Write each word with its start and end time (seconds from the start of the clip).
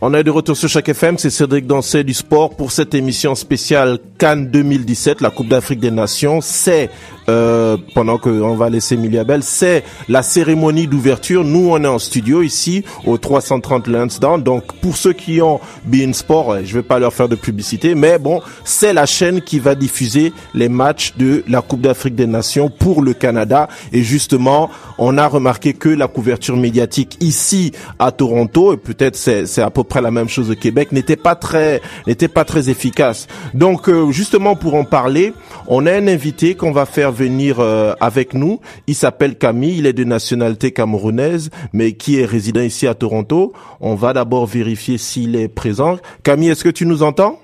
On 0.00 0.14
est 0.14 0.24
de 0.24 0.30
retour 0.30 0.56
sur 0.56 0.68
chaque 0.68 0.88
FM, 0.88 1.18
c'est 1.18 1.30
Cédric 1.30 1.66
Dancet 1.66 2.04
du 2.04 2.14
sport 2.14 2.50
pour 2.56 2.72
cette 2.72 2.94
émission 2.94 3.34
spéciale 3.34 3.98
Cannes 4.18 4.50
2017, 4.50 5.20
la 5.20 5.30
Coupe 5.30 5.48
d'Afrique 5.48 5.80
des 5.80 5.90
Nations. 5.90 6.40
C'est 6.40 6.90
euh, 7.28 7.76
pendant 7.94 8.18
qu'on 8.18 8.56
va 8.56 8.70
laisser 8.70 8.96
Miliabel, 8.96 9.42
c'est 9.42 9.84
la 10.08 10.22
cérémonie 10.22 10.86
d'ouverture. 10.86 11.44
Nous, 11.44 11.70
on 11.70 11.84
est 11.84 11.86
en 11.86 11.98
studio 11.98 12.42
ici 12.42 12.82
au 13.06 13.18
330 13.18 13.86
Lansdowne. 13.86 14.42
Donc, 14.42 14.72
pour 14.80 14.96
ceux 14.96 15.12
qui 15.12 15.40
ont 15.40 15.60
Bein 15.84 16.12
Sport, 16.12 16.56
je 16.64 16.74
vais 16.74 16.82
pas 16.82 16.98
leur 16.98 17.12
faire 17.12 17.28
de 17.28 17.36
publicité, 17.36 17.94
mais 17.94 18.18
bon, 18.18 18.40
c'est 18.64 18.92
la 18.92 19.06
chaîne 19.06 19.42
qui 19.42 19.58
va 19.58 19.74
diffuser 19.74 20.32
les 20.54 20.68
matchs 20.68 21.14
de 21.18 21.44
la 21.46 21.62
Coupe 21.62 21.82
d'Afrique 21.82 22.14
des 22.14 22.26
Nations 22.26 22.68
pour 22.68 23.02
le 23.02 23.14
Canada. 23.14 23.68
Et 23.92 24.02
justement, 24.02 24.70
on 24.98 25.16
a 25.16 25.26
remarqué 25.26 25.72
que 25.72 25.88
la 25.88 26.08
couverture 26.08 26.56
médiatique 26.56 27.16
ici 27.20 27.72
à 27.98 28.12
Toronto, 28.12 28.72
et 28.72 28.76
peut-être 28.76 29.16
c'est, 29.16 29.46
c'est 29.46 29.62
à 29.62 29.70
peu 29.82 29.88
près 29.88 30.02
la 30.02 30.10
même 30.10 30.28
chose 30.28 30.50
au 30.50 30.54
Québec, 30.54 30.92
n'était 30.92 31.16
pas 31.16 31.34
très, 31.34 31.80
n'était 32.06 32.28
pas 32.28 32.44
très 32.44 32.68
efficace. 32.68 33.28
Donc, 33.54 33.88
euh, 33.88 34.10
justement, 34.10 34.54
pour 34.54 34.74
en 34.74 34.84
parler, 34.84 35.32
on 35.68 35.86
a 35.86 35.92
un 35.92 36.06
invité 36.06 36.54
qu'on 36.54 36.70
va 36.70 36.84
faire 36.84 37.12
venir 37.12 37.60
euh, 37.60 37.94
avec 38.00 38.34
nous. 38.34 38.60
Il 38.86 38.94
s'appelle 38.94 39.36
Camille, 39.36 39.78
il 39.78 39.86
est 39.86 39.94
de 39.94 40.04
nationalité 40.04 40.72
camerounaise, 40.72 41.50
mais 41.72 41.92
qui 41.92 42.20
est 42.20 42.26
résident 42.26 42.60
ici 42.60 42.86
à 42.86 42.94
Toronto. 42.94 43.54
On 43.80 43.94
va 43.94 44.12
d'abord 44.12 44.46
vérifier 44.46 44.98
s'il 44.98 45.34
est 45.34 45.48
présent. 45.48 45.96
Camille, 46.22 46.50
est-ce 46.50 46.64
que 46.64 46.68
tu 46.68 46.84
nous 46.84 47.02
entends? 47.02 47.40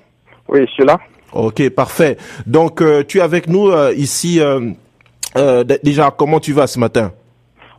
Oui, 0.47 0.59
je 0.67 0.71
suis 0.71 0.85
là. 0.85 0.99
Ok, 1.33 1.67
parfait. 1.69 2.17
Donc, 2.45 2.81
euh, 2.81 3.03
tu 3.03 3.17
es 3.17 3.21
avec 3.21 3.47
nous 3.47 3.71
ici. 3.95 4.39
déjà, 5.83 6.11
comment 6.15 6.39
tu 6.39 6.53
vas 6.53 6.67
ce 6.67 6.79
matin? 6.79 7.11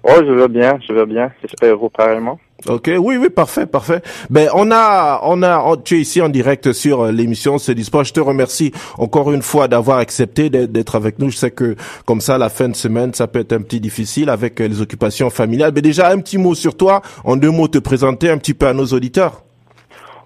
Oh, 0.02 0.20
je 0.20 0.32
vais 0.32 0.48
bien, 0.48 0.78
je 0.86 0.92
vais 0.92 1.06
bien. 1.06 1.30
J'espère 1.42 1.76
vous 1.76 1.90
pareillement. 1.90 2.38
Ok, 2.66 2.90
oui, 2.98 3.16
oui, 3.16 3.30
parfait, 3.30 3.66
parfait. 3.66 4.00
Ben, 4.30 4.48
on 4.52 4.72
a, 4.72 5.20
on 5.22 5.44
a, 5.44 5.76
tu 5.84 5.96
es 5.96 6.00
ici 6.00 6.20
en 6.20 6.28
direct 6.28 6.72
sur 6.72 7.02
euh, 7.02 7.12
l'émission 7.12 7.56
C'est 7.56 7.76
du 7.76 7.84
sport. 7.84 8.02
Je 8.02 8.12
te 8.12 8.18
remercie 8.18 8.72
encore 8.98 9.30
une 9.30 9.42
fois 9.42 9.68
d'avoir 9.68 9.98
accepté 9.98 10.50
d'être 10.50 10.96
avec 10.96 11.20
nous. 11.20 11.30
Je 11.30 11.36
sais 11.36 11.52
que 11.52 11.76
comme 12.04 12.20
ça, 12.20 12.36
la 12.36 12.48
fin 12.48 12.68
de 12.68 12.74
semaine, 12.74 13.14
ça 13.14 13.28
peut 13.28 13.38
être 13.38 13.52
un 13.52 13.62
petit 13.62 13.78
difficile 13.78 14.28
avec 14.28 14.60
euh, 14.60 14.66
les 14.66 14.82
occupations 14.82 15.30
familiales. 15.30 15.70
Mais 15.72 15.82
déjà, 15.82 16.10
un 16.10 16.18
petit 16.18 16.36
mot 16.36 16.56
sur 16.56 16.76
toi, 16.76 17.00
en 17.24 17.36
deux 17.36 17.52
mots, 17.52 17.68
te 17.68 17.78
présenter 17.78 18.28
un 18.28 18.38
petit 18.38 18.54
peu 18.54 18.66
à 18.66 18.74
nos 18.74 18.86
auditeurs. 18.86 19.44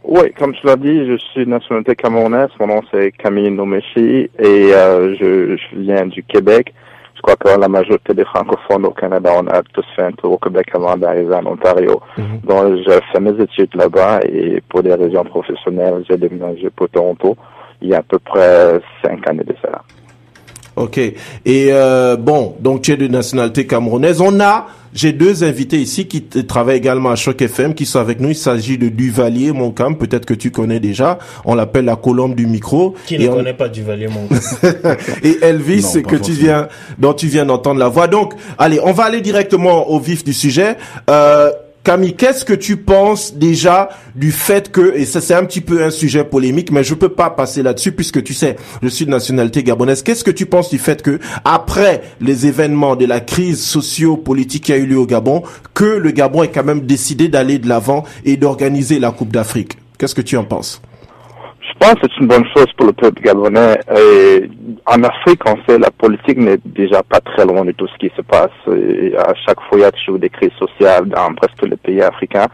Oui, 0.03 0.33
comme 0.39 0.55
tu 0.55 0.67
l'as 0.67 0.77
dit, 0.77 1.07
je 1.07 1.19
suis 1.33 1.47
nationalité 1.47 1.95
camerounaise. 1.95 2.49
Mon 2.59 2.67
nom 2.67 2.81
c'est 2.91 3.13
Camille 3.13 3.51
Nomeshi 3.51 4.31
et 4.39 4.73
euh, 4.73 5.15
je, 5.21 5.57
je 5.57 5.79
viens 5.79 6.07
du 6.07 6.23
Québec 6.23 6.73
crois 7.23 7.37
que 7.37 7.61
la 7.61 7.69
majorité 7.69 8.15
des 8.15 8.25
francophones 8.25 8.87
au 8.87 8.91
Canada, 8.91 9.31
on 9.35 9.47
a 9.47 9.63
tous 9.73 9.85
fait 9.97 10.03
un 10.03 10.13
tour 10.13 10.33
au 10.33 10.39
Québec 10.39 10.69
avant 10.75 10.97
d'arriver 10.97 11.35
en 11.35 11.47
Ontario. 11.47 12.01
Mhm. 12.19 12.41
Donc, 12.45 12.77
j'ai 12.85 13.01
fait 13.13 13.21
mes 13.21 13.41
études 13.43 13.75
là-bas 13.75 14.21
et 14.25 14.61
pour 14.69 14.83
des 14.83 14.95
raisons 14.95 15.25
professionnelles, 15.25 16.05
j'ai 16.09 16.17
déménagé 16.17 16.69
pour 16.71 16.89
Toronto 16.89 17.37
il 17.83 17.89
y 17.89 17.95
a 17.95 17.99
à 17.99 18.03
peu 18.03 18.19
près 18.19 18.81
cinq 19.05 19.29
années 19.29 19.45
de 19.45 19.55
ça. 19.61 19.83
Ok. 20.77 20.99
Et 20.99 21.15
euh, 21.47 22.17
bon, 22.17 22.55
donc 22.61 22.83
tu 22.83 22.93
es 22.93 22.97
de 22.97 23.07
nationalité 23.07 23.67
camerounaise. 23.67 24.21
On 24.21 24.41
a, 24.41 24.67
j'ai 24.95 25.13
deux 25.13 25.45
invités 25.45 25.79
ici 25.79 26.07
qui 26.07 26.23
travaillent 26.23 26.77
également 26.77 27.11
à 27.11 27.17
Choc 27.17 27.41
FM, 27.41 27.75
qui 27.75 27.87
sont 27.87 27.99
avec 27.99 28.21
nous. 28.21 28.31
Il 28.31 28.37
s'agit 28.37 28.79
de 28.79 28.89
Duvalier 28.89 29.53
Moncam, 29.53 29.97
peut-être 29.97 30.25
que 30.27 30.35
tu 30.35 30.51
connais 30.51 30.81
déjà. 30.81 31.19
On 31.45 31.55
l'appelle 31.55 31.85
la 31.85 31.97
colombe 31.97 32.35
du 32.35 32.47
micro. 32.47 32.95
Qui 33.07 33.19
ne 33.19 33.29
connaît 33.29 33.55
pas 33.55 33.69
Duvalier 33.69 34.09
Moncam 34.09 34.39
Et 35.23 35.39
Elvis, 35.43 36.03
que 36.07 36.17
tu 36.17 36.33
viens, 36.33 36.69
dont 36.99 37.15
tu 37.15 37.27
viens 37.27 37.45
d'entendre 37.45 37.81
la 37.81 37.89
voix. 37.89 38.07
Donc, 38.07 38.35
allez, 38.59 38.81
on 38.83 38.93
va 38.93 39.05
aller 39.05 39.21
directement 39.21 39.91
au 39.91 39.99
vif 39.99 40.25
du 40.25 40.33
sujet. 40.33 40.77
Euh, 41.11 41.51
Camille, 41.85 42.15
qu'est-ce 42.15 42.45
que 42.45 42.53
tu 42.53 42.77
penses 42.77 43.35
déjà 43.35 43.89
du 44.15 44.31
fait 44.31 44.71
que, 44.71 44.95
et 44.95 45.05
ça 45.05 45.21
c'est 45.21 45.35
un 45.35 45.45
petit 45.45 45.61
peu 45.61 45.83
un 45.83 45.91
sujet 45.91 46.23
polémique, 46.23 46.71
mais 46.71 46.85
je 46.85 46.95
peux 46.95 47.09
pas 47.09 47.29
passer 47.29 47.61
là-dessus 47.61 47.91
puisque 47.91 48.23
tu 48.23 48.35
sais, 48.35 48.55
je 48.83 48.89
suis 48.89 49.05
de 49.05 49.11
nationalité 49.11 49.65
gabonaise. 49.65 50.05
Qu'est-ce 50.05 50.23
que 50.23 50.31
tu 50.31 50.47
penses 50.47 50.71
du 50.71 50.79
fait 50.79 51.03
que, 51.03 51.19
après 51.45 52.03
les 52.21 52.47
événements 52.47 52.95
de 52.95 53.05
la 53.05 53.19
crise 53.19 53.61
socio-politique 53.61 54.65
qui 54.65 54.73
a 54.73 54.77
eu 54.77 54.87
lieu 54.87 54.99
au 54.99 55.07
Gabon, 55.07 55.43
que 55.75 55.85
le 55.85 56.13
Gabon 56.13 56.45
ait 56.45 56.53
quand 56.53 56.63
même 56.63 56.83
décidé 56.83 57.27
d'aller 57.27 57.59
de 57.59 57.69
l'avant 57.69 58.05
et 58.25 58.37
d'organiser 58.37 59.01
la 59.01 59.11
Coupe 59.11 59.33
d'Afrique? 59.33 59.77
Qu'est-ce 59.99 60.15
que 60.15 60.23
tu 60.23 60.37
en 60.37 60.45
penses? 60.45 60.81
Je 61.73 61.79
pense 61.79 61.95
que 61.95 62.01
c'est 62.03 62.21
une 62.21 62.27
bonne 62.27 62.45
chose 62.55 62.67
pour 62.77 62.87
le 62.87 62.93
peuple 62.93 63.23
gabonais. 63.23 63.79
Et 63.97 64.49
en 64.87 65.03
Afrique, 65.03 65.41
on 65.47 65.57
sait 65.67 65.79
la 65.79 65.91
politique 65.91 66.39
n'est 66.39 66.59
déjà 66.65 67.03
pas 67.03 67.21
très 67.21 67.47
loin 67.47 67.65
de 67.65 67.73
tout 67.73 67.89
ce 67.89 67.97
qui 67.99 68.13
se 68.15 68.23
passe. 68.23 68.51
À 68.67 69.35
chaque 69.47 69.61
fois, 69.63 69.79
il 69.79 69.81
y 69.81 69.85
a 69.85 69.93
toujours 69.93 70.19
des 70.19 70.29
crises 70.29 70.53
sociales 70.59 71.07
dans 71.07 71.35
presque 71.35 71.63
les 71.63 71.77
pays 71.77 72.03
africains. 72.03 72.47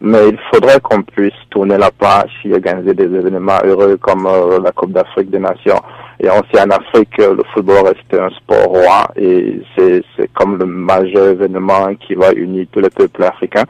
Mais 0.00 0.28
il 0.28 0.38
faudrait 0.52 0.78
qu'on 0.80 1.02
puisse 1.02 1.32
tourner 1.48 1.78
la 1.78 1.90
page 1.90 2.30
et 2.44 2.52
organiser 2.52 2.92
des 2.92 3.04
événements 3.04 3.58
heureux 3.64 3.96
comme 3.96 4.26
euh, 4.26 4.60
la 4.62 4.70
Coupe 4.70 4.92
d'Afrique 4.92 5.30
des 5.30 5.38
Nations. 5.38 5.80
Et 6.20 6.28
on 6.28 6.42
sait 6.52 6.60
en 6.60 6.70
Afrique, 6.70 7.16
le 7.16 7.42
football 7.54 7.86
reste 7.86 8.12
un 8.12 8.28
sport 8.36 8.66
roi 8.66 9.06
et 9.16 9.62
c'est 9.74 10.02
comme 10.34 10.58
le 10.58 10.66
majeur 10.66 11.28
événement 11.28 11.94
qui 11.94 12.14
va 12.14 12.32
unir 12.32 12.66
tous 12.72 12.80
les 12.80 12.90
peuples 12.90 13.24
africains 13.24 13.64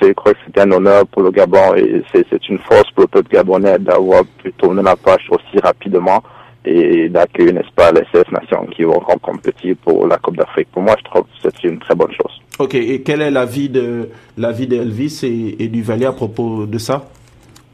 je 0.00 0.12
crois 0.12 0.32
que 0.32 0.38
c'était 0.46 0.62
un 0.62 0.72
honneur 0.72 1.06
pour 1.06 1.22
le 1.22 1.30
Gabon 1.30 1.74
et 1.76 2.02
c'est 2.12 2.48
une 2.48 2.58
force 2.58 2.90
pour 2.92 3.02
le 3.02 3.08
peuple 3.08 3.30
gabonais 3.30 3.78
d'avoir 3.78 4.24
pu 4.42 4.52
tourner 4.52 4.82
la 4.82 4.96
page 4.96 5.26
aussi 5.30 5.58
rapidement 5.62 6.22
et 6.64 7.08
d'accueillir, 7.08 7.54
n'est-ce 7.54 7.72
pas, 7.74 7.92
les 7.92 8.04
16 8.12 8.24
nations 8.32 8.66
qui 8.66 8.84
vont 8.84 9.00
compétir 9.20 9.76
pour 9.84 10.06
la 10.06 10.16
Coupe 10.16 10.36
d'Afrique. 10.36 10.68
Pour 10.72 10.82
moi, 10.82 10.96
je 10.98 11.04
trouve 11.04 11.24
que 11.24 11.28
c'est 11.42 11.68
une 11.68 11.78
très 11.78 11.94
bonne 11.94 12.12
chose. 12.12 12.40
Ok, 12.58 12.74
et 12.74 13.02
quel 13.02 13.20
est 13.20 13.30
l'avis 13.30 13.68
de 13.68 14.08
l'avis 14.38 14.66
d'Elvis 14.66 15.20
et, 15.24 15.62
et 15.62 15.68
du 15.68 15.82
Valais 15.82 16.06
à 16.06 16.12
propos 16.12 16.64
de 16.64 16.78
ça? 16.78 17.10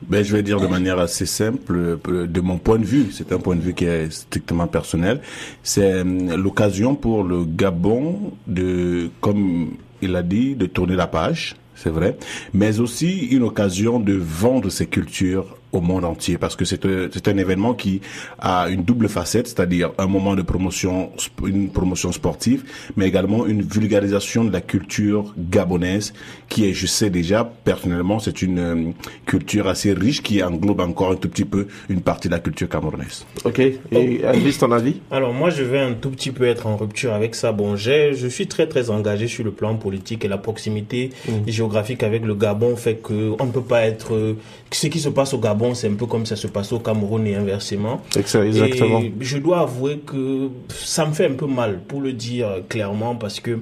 Ben, 0.08 0.24
je 0.24 0.34
vais 0.34 0.42
dire 0.42 0.58
de 0.58 0.66
manière 0.66 0.98
assez 0.98 1.26
simple, 1.26 1.98
de 2.06 2.40
mon 2.40 2.56
point 2.56 2.78
de 2.78 2.84
vue, 2.84 3.08
c'est 3.12 3.32
un 3.32 3.38
point 3.38 3.54
de 3.54 3.60
vue 3.60 3.74
qui 3.74 3.84
est 3.84 4.10
strictement 4.10 4.66
personnel, 4.66 5.20
c'est 5.62 5.92
euh, 5.92 6.36
l'occasion 6.36 6.94
pour 6.94 7.22
le 7.22 7.44
Gabon 7.44 8.32
de, 8.46 9.10
comme 9.20 9.72
il 10.00 10.16
a 10.16 10.22
dit, 10.22 10.54
de 10.54 10.64
tourner 10.64 10.96
la 10.96 11.06
page, 11.06 11.54
c'est 11.82 11.90
vrai, 11.90 12.16
mais 12.52 12.78
aussi 12.78 13.26
une 13.28 13.42
occasion 13.42 14.00
de 14.00 14.12
vendre 14.12 14.68
ses 14.68 14.86
cultures 14.86 15.56
au 15.72 15.80
monde 15.80 16.04
entier 16.04 16.38
parce 16.38 16.56
que 16.56 16.64
c'est 16.64 16.84
un, 16.84 17.08
c'est 17.12 17.28
un 17.28 17.36
événement 17.36 17.74
qui 17.74 18.00
a 18.38 18.68
une 18.68 18.82
double 18.82 19.08
facette, 19.08 19.48
c'est-à-dire 19.48 19.92
un 19.98 20.06
moment 20.06 20.34
de 20.34 20.42
promotion, 20.42 21.10
une 21.46 21.70
promotion 21.70 22.12
sportive, 22.12 22.64
mais 22.96 23.06
également 23.06 23.46
une 23.46 23.62
vulgarisation 23.62 24.44
de 24.44 24.52
la 24.52 24.60
culture 24.60 25.34
gabonaise 25.38 26.12
qui 26.48 26.68
est, 26.68 26.72
je 26.72 26.86
sais 26.86 27.10
déjà, 27.10 27.44
personnellement, 27.44 28.18
c'est 28.18 28.42
une 28.42 28.58
euh, 28.58 28.90
culture 29.26 29.68
assez 29.68 29.92
riche 29.92 30.22
qui 30.22 30.42
englobe 30.42 30.80
encore 30.80 31.12
un 31.12 31.16
tout 31.16 31.28
petit 31.28 31.44
peu 31.44 31.66
une 31.88 32.00
partie 32.00 32.28
de 32.28 32.34
la 32.34 32.40
culture 32.40 32.68
camerounaise. 32.68 33.24
Ok. 33.44 33.58
Et 33.58 34.20
Elvis, 34.22 34.58
ton 34.58 34.72
avis? 34.72 35.00
Alors 35.10 35.32
moi, 35.32 35.50
je 35.50 35.62
vais 35.62 35.80
un 35.80 35.94
tout 35.94 36.10
petit 36.10 36.30
peu 36.30 36.46
être 36.46 36.66
en 36.66 36.76
rupture 36.76 37.12
avec 37.12 37.34
ça. 37.34 37.52
Bon, 37.52 37.76
j'ai, 37.76 38.14
je 38.14 38.26
suis 38.26 38.46
très 38.46 38.66
très 38.66 38.90
engagé 38.90 39.28
sur 39.28 39.44
le 39.44 39.50
plan 39.50 39.76
politique 39.76 40.24
et 40.24 40.28
la 40.28 40.38
proximité 40.38 41.10
mmh. 41.28 41.32
géographique 41.48 42.02
avec 42.02 42.24
le 42.24 42.34
Gabon 42.34 42.76
fait 42.76 42.96
que 42.96 43.34
on 43.38 43.46
ne 43.46 43.52
peut 43.52 43.62
pas 43.62 43.82
être 43.82 44.14
euh, 44.14 44.36
ce 44.72 44.86
qui 44.86 45.00
se 45.00 45.08
passe 45.08 45.34
au 45.34 45.38
Gabon, 45.38 45.59
c'est 45.74 45.88
un 45.88 45.94
peu 45.94 46.06
comme 46.06 46.26
ça 46.26 46.36
se 46.36 46.46
passe 46.46 46.72
au 46.72 46.78
Cameroun 46.78 47.26
et 47.26 47.34
inversement. 47.34 48.02
Exactement. 48.16 49.00
Et 49.00 49.12
je 49.20 49.38
dois 49.38 49.60
avouer 49.60 49.98
que 49.98 50.50
ça 50.68 51.06
me 51.06 51.12
fait 51.12 51.26
un 51.26 51.34
peu 51.34 51.46
mal, 51.46 51.80
pour 51.86 52.00
le 52.00 52.12
dire 52.12 52.48
clairement, 52.68 53.14
parce 53.14 53.40
que 53.40 53.58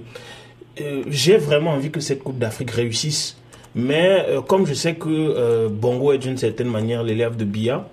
euh, 0.81 1.03
j'ai 1.09 1.37
vraiment 1.37 1.73
envie 1.73 1.91
que 1.91 2.01
cette 2.01 2.23
Coupe 2.23 2.39
d'Afrique 2.39 2.71
réussisse. 2.71 3.37
Mais 3.75 4.25
euh, 4.29 4.41
comme 4.41 4.67
je 4.67 4.75
sais 4.75 4.95
que 4.95 5.09
euh, 5.09 5.69
Bongo 5.71 6.13
est 6.13 6.19
d'une 6.19 6.37
certaine 6.37 6.69
manière 6.69 7.03
l'élève 7.03 7.37
de 7.37 7.45
Bia, 7.45 7.89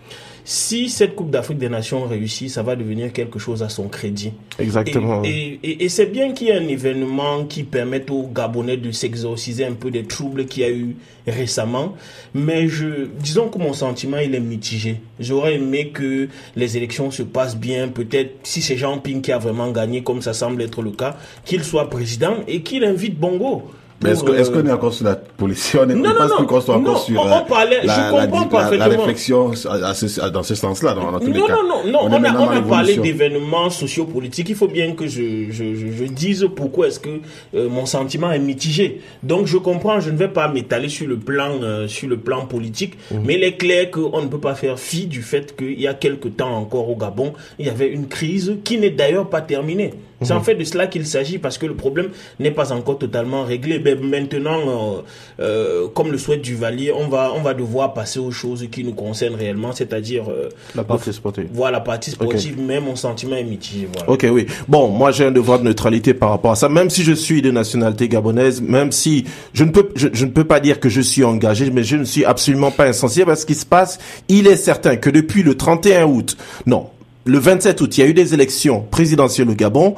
si 0.47 0.89
cette 0.89 1.15
Coupe 1.15 1.31
d'Afrique 1.31 1.57
des 1.57 1.69
Nations 1.69 2.05
réussit, 2.05 2.51
ça 2.51 2.61
va 2.61 2.75
devenir 2.75 3.11
quelque 3.11 3.39
chose 3.39 3.63
à 3.63 3.69
son 3.69 3.87
crédit. 3.87 4.31
Exactement. 4.59 5.23
Et, 5.23 5.59
et, 5.63 5.85
et 5.85 5.89
c'est 5.89 6.05
bien 6.05 6.33
qu'il 6.33 6.47
y 6.47 6.49
ait 6.51 6.57
un 6.57 6.67
événement 6.67 7.45
qui 7.45 7.63
permette 7.63 8.11
aux 8.11 8.27
Gabonais 8.27 8.77
de 8.77 8.91
s'exorciser 8.91 9.65
un 9.65 9.73
peu 9.73 9.89
des 9.89 10.03
troubles 10.03 10.45
qu'il 10.45 10.61
y 10.61 10.65
a 10.67 10.69
eu 10.69 10.97
récemment. 11.25 11.95
Mais 12.35 12.67
je, 12.67 13.07
disons 13.19 13.49
que 13.49 13.57
mon 13.57 13.73
sentiment, 13.73 14.19
il 14.19 14.35
est 14.35 14.39
mitigé. 14.39 15.01
J'aurais 15.19 15.55
aimé 15.55 15.89
que 15.89 16.29
les 16.55 16.77
élections 16.77 17.09
se 17.09 17.23
passent 17.23 17.57
bien. 17.57 17.87
Peut-être 17.87 18.35
si 18.43 18.61
c'est 18.61 18.77
Jean 18.77 18.99
Ping 18.99 19.21
qui 19.21 19.31
a 19.31 19.39
vraiment 19.39 19.71
gagné, 19.71 20.03
comme 20.03 20.21
ça 20.21 20.33
semble 20.33 20.61
être 20.61 20.83
le 20.83 20.91
cas, 20.91 21.17
qu'il 21.43 21.63
soit 21.63 21.89
président 21.89 22.35
et 22.47 22.61
qu'il 22.61 22.83
invite 22.83 23.19
Bongo. 23.19 23.63
Mais 24.05 24.11
est-ce 24.11 24.49
est 24.49 24.53
qu'on 24.53 24.67
est 24.67 24.71
encore 24.71 24.93
sur 24.93 25.05
la 25.05 25.15
police 25.15 25.75
On 25.79 25.89
est 25.89 25.95
non, 25.95 26.13
pas 26.15 26.27
non, 26.27 26.45
qu'on 26.45 26.61
soit 26.61 26.75
encore 26.75 26.99
sur 26.99 27.21
on, 27.21 27.31
on 27.31 27.45
parlait, 27.45 27.81
la, 27.83 27.93
je 27.93 28.11
comprends 28.11 28.69
la, 28.69 28.77
la, 28.77 28.87
réflexion 28.87 29.51
à 29.51 29.93
ce, 29.93 30.29
dans 30.29 30.43
ce 30.43 30.55
sens-là, 30.55 30.93
dans, 30.93 31.11
dans 31.11 31.19
tous 31.19 31.27
non, 31.27 31.33
les 31.33 31.41
cas. 31.41 31.55
Non, 31.55 31.83
non, 31.85 31.91
non, 31.91 31.99
on, 32.03 32.13
on, 32.13 32.23
a, 32.23 32.39
on 32.39 32.49
a 32.49 32.61
parlé 32.61 32.97
d'événements 32.97 33.69
sociopolitiques. 33.69 34.49
Il 34.49 34.55
faut 34.55 34.67
bien 34.67 34.93
que 34.93 35.07
je, 35.07 35.49
je, 35.49 35.75
je, 35.75 35.91
je 35.91 36.03
dise 36.05 36.47
pourquoi 36.55 36.87
est-ce 36.87 36.99
que 36.99 37.09
euh, 37.55 37.69
mon 37.69 37.85
sentiment 37.85 38.31
est 38.31 38.39
mitigé. 38.39 39.01
Donc 39.23 39.47
je 39.47 39.57
comprends, 39.57 39.99
je 39.99 40.11
ne 40.11 40.17
vais 40.17 40.27
pas 40.27 40.47
m'étaler 40.47 40.89
sur 40.89 41.07
le 41.07 41.17
plan 41.17 41.51
euh, 41.61 41.87
sur 41.87 42.07
le 42.09 42.17
plan 42.17 42.45
politique, 42.45 42.95
mmh. 43.11 43.15
mais 43.25 43.35
il 43.35 43.43
est 43.43 43.57
clair 43.57 43.91
qu'on 43.91 44.21
ne 44.21 44.27
peut 44.27 44.39
pas 44.39 44.55
faire 44.55 44.79
fi 44.79 45.05
du 45.07 45.21
fait 45.21 45.55
qu'il 45.55 45.79
y 45.79 45.87
a 45.87 45.93
quelque 45.93 46.27
temps 46.27 46.55
encore 46.55 46.89
au 46.89 46.95
Gabon, 46.95 47.33
il 47.59 47.65
y 47.65 47.69
avait 47.69 47.87
une 47.87 48.07
crise 48.07 48.57
qui 48.63 48.77
n'est 48.77 48.89
d'ailleurs 48.89 49.29
pas 49.29 49.41
terminée. 49.41 49.93
C'est 50.21 50.33
en 50.33 50.41
fait 50.41 50.55
de 50.55 50.63
cela 50.63 50.87
qu'il 50.87 51.05
s'agit 51.05 51.37
parce 51.37 51.57
que 51.57 51.65
le 51.65 51.75
problème 51.75 52.09
n'est 52.39 52.51
pas 52.51 52.71
encore 52.71 52.97
totalement 52.97 53.43
réglé. 53.43 53.81
Mais 53.83 53.95
maintenant, 53.95 54.59
euh, 54.59 55.01
euh, 55.39 55.87
comme 55.89 56.11
le 56.11 56.17
souhaite 56.17 56.41
Duvalier, 56.41 56.91
on 56.93 57.07
va, 57.07 57.31
on 57.35 57.41
va 57.41 57.53
devoir 57.53 57.93
passer 57.93 58.19
aux 58.19 58.31
choses 58.31 58.67
qui 58.71 58.83
nous 58.83 58.93
concernent 58.93 59.35
réellement, 59.35 59.73
c'est-à-dire 59.73 60.25
euh, 60.29 60.49
la 60.75 60.83
partie 60.83 61.11
sportive. 61.11 61.47
Voilà, 61.51 61.77
la 61.77 61.81
partie 61.81 62.11
sportive, 62.11 62.55
mais 62.59 62.79
mon 62.79 62.95
sentiment 62.95 63.35
est 63.35 63.43
mitigé. 63.43 63.87
Voilà. 63.91 64.09
Ok, 64.09 64.25
oui. 64.31 64.47
Bon, 64.67 64.87
moi 64.87 65.11
j'ai 65.11 65.25
un 65.25 65.31
devoir 65.31 65.59
de 65.59 65.65
neutralité 65.65 66.13
par 66.13 66.29
rapport 66.29 66.51
à 66.51 66.55
ça, 66.55 66.69
même 66.69 66.89
si 66.89 67.03
je 67.03 67.13
suis 67.13 67.41
de 67.41 67.51
nationalité 67.51 68.07
gabonaise, 68.07 68.61
même 68.61 68.91
si 68.91 69.25
je 69.53 69.63
ne 69.63 69.71
peux, 69.71 69.89
je, 69.95 70.07
ne 70.07 70.31
peux 70.31 70.45
pas 70.45 70.59
dire 70.59 70.79
que 70.79 70.89
je 70.89 71.01
suis 71.01 71.23
engagé, 71.23 71.69
mais 71.71 71.83
je 71.83 71.97
ne 71.97 72.05
suis 72.05 72.23
absolument 72.23 72.71
pas 72.71 72.85
insensible 72.85 73.31
à 73.31 73.35
ce 73.35 73.45
qui 73.45 73.55
se 73.55 73.65
passe. 73.65 73.99
Il 74.29 74.47
est 74.47 74.55
certain 74.55 74.95
que 74.95 75.09
depuis 75.09 75.43
le 75.43 75.55
31 75.55 76.05
août, 76.05 76.37
non, 76.65 76.87
le 77.25 77.39
27 77.39 77.81
août, 77.81 77.97
il 77.97 78.01
y 78.01 78.03
a 78.03 78.07
eu 78.07 78.13
des 78.13 78.35
élections 78.35 78.85
présidentielles 78.91 79.49
au 79.49 79.55
Gabon. 79.55 79.95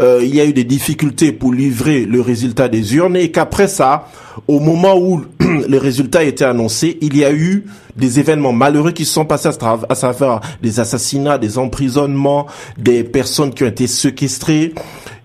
Euh, 0.00 0.20
il 0.22 0.34
y 0.34 0.40
a 0.40 0.46
eu 0.46 0.54
des 0.54 0.64
difficultés 0.64 1.30
pour 1.30 1.52
livrer 1.52 2.06
le 2.06 2.22
résultat 2.22 2.68
des 2.68 2.96
urnes 2.96 3.16
et 3.16 3.30
qu'après 3.30 3.68
ça, 3.68 4.08
au 4.48 4.60
moment 4.60 4.96
où 4.98 5.22
le 5.40 5.76
résultat 5.76 6.20
a 6.20 6.22
été 6.22 6.42
annoncé, 6.42 6.96
il 7.02 7.18
y 7.18 7.24
a 7.24 7.32
eu 7.32 7.66
des 7.96 8.18
événements 8.18 8.54
malheureux 8.54 8.92
qui 8.92 9.04
se 9.04 9.12
sont 9.12 9.26
passés 9.26 9.50
à 9.88 9.94
savoir 9.94 10.40
des 10.62 10.80
assassinats, 10.80 11.36
des 11.36 11.58
emprisonnements, 11.58 12.46
des 12.78 13.04
personnes 13.04 13.52
qui 13.52 13.64
ont 13.64 13.68
été 13.68 13.86
séquestrées 13.86 14.72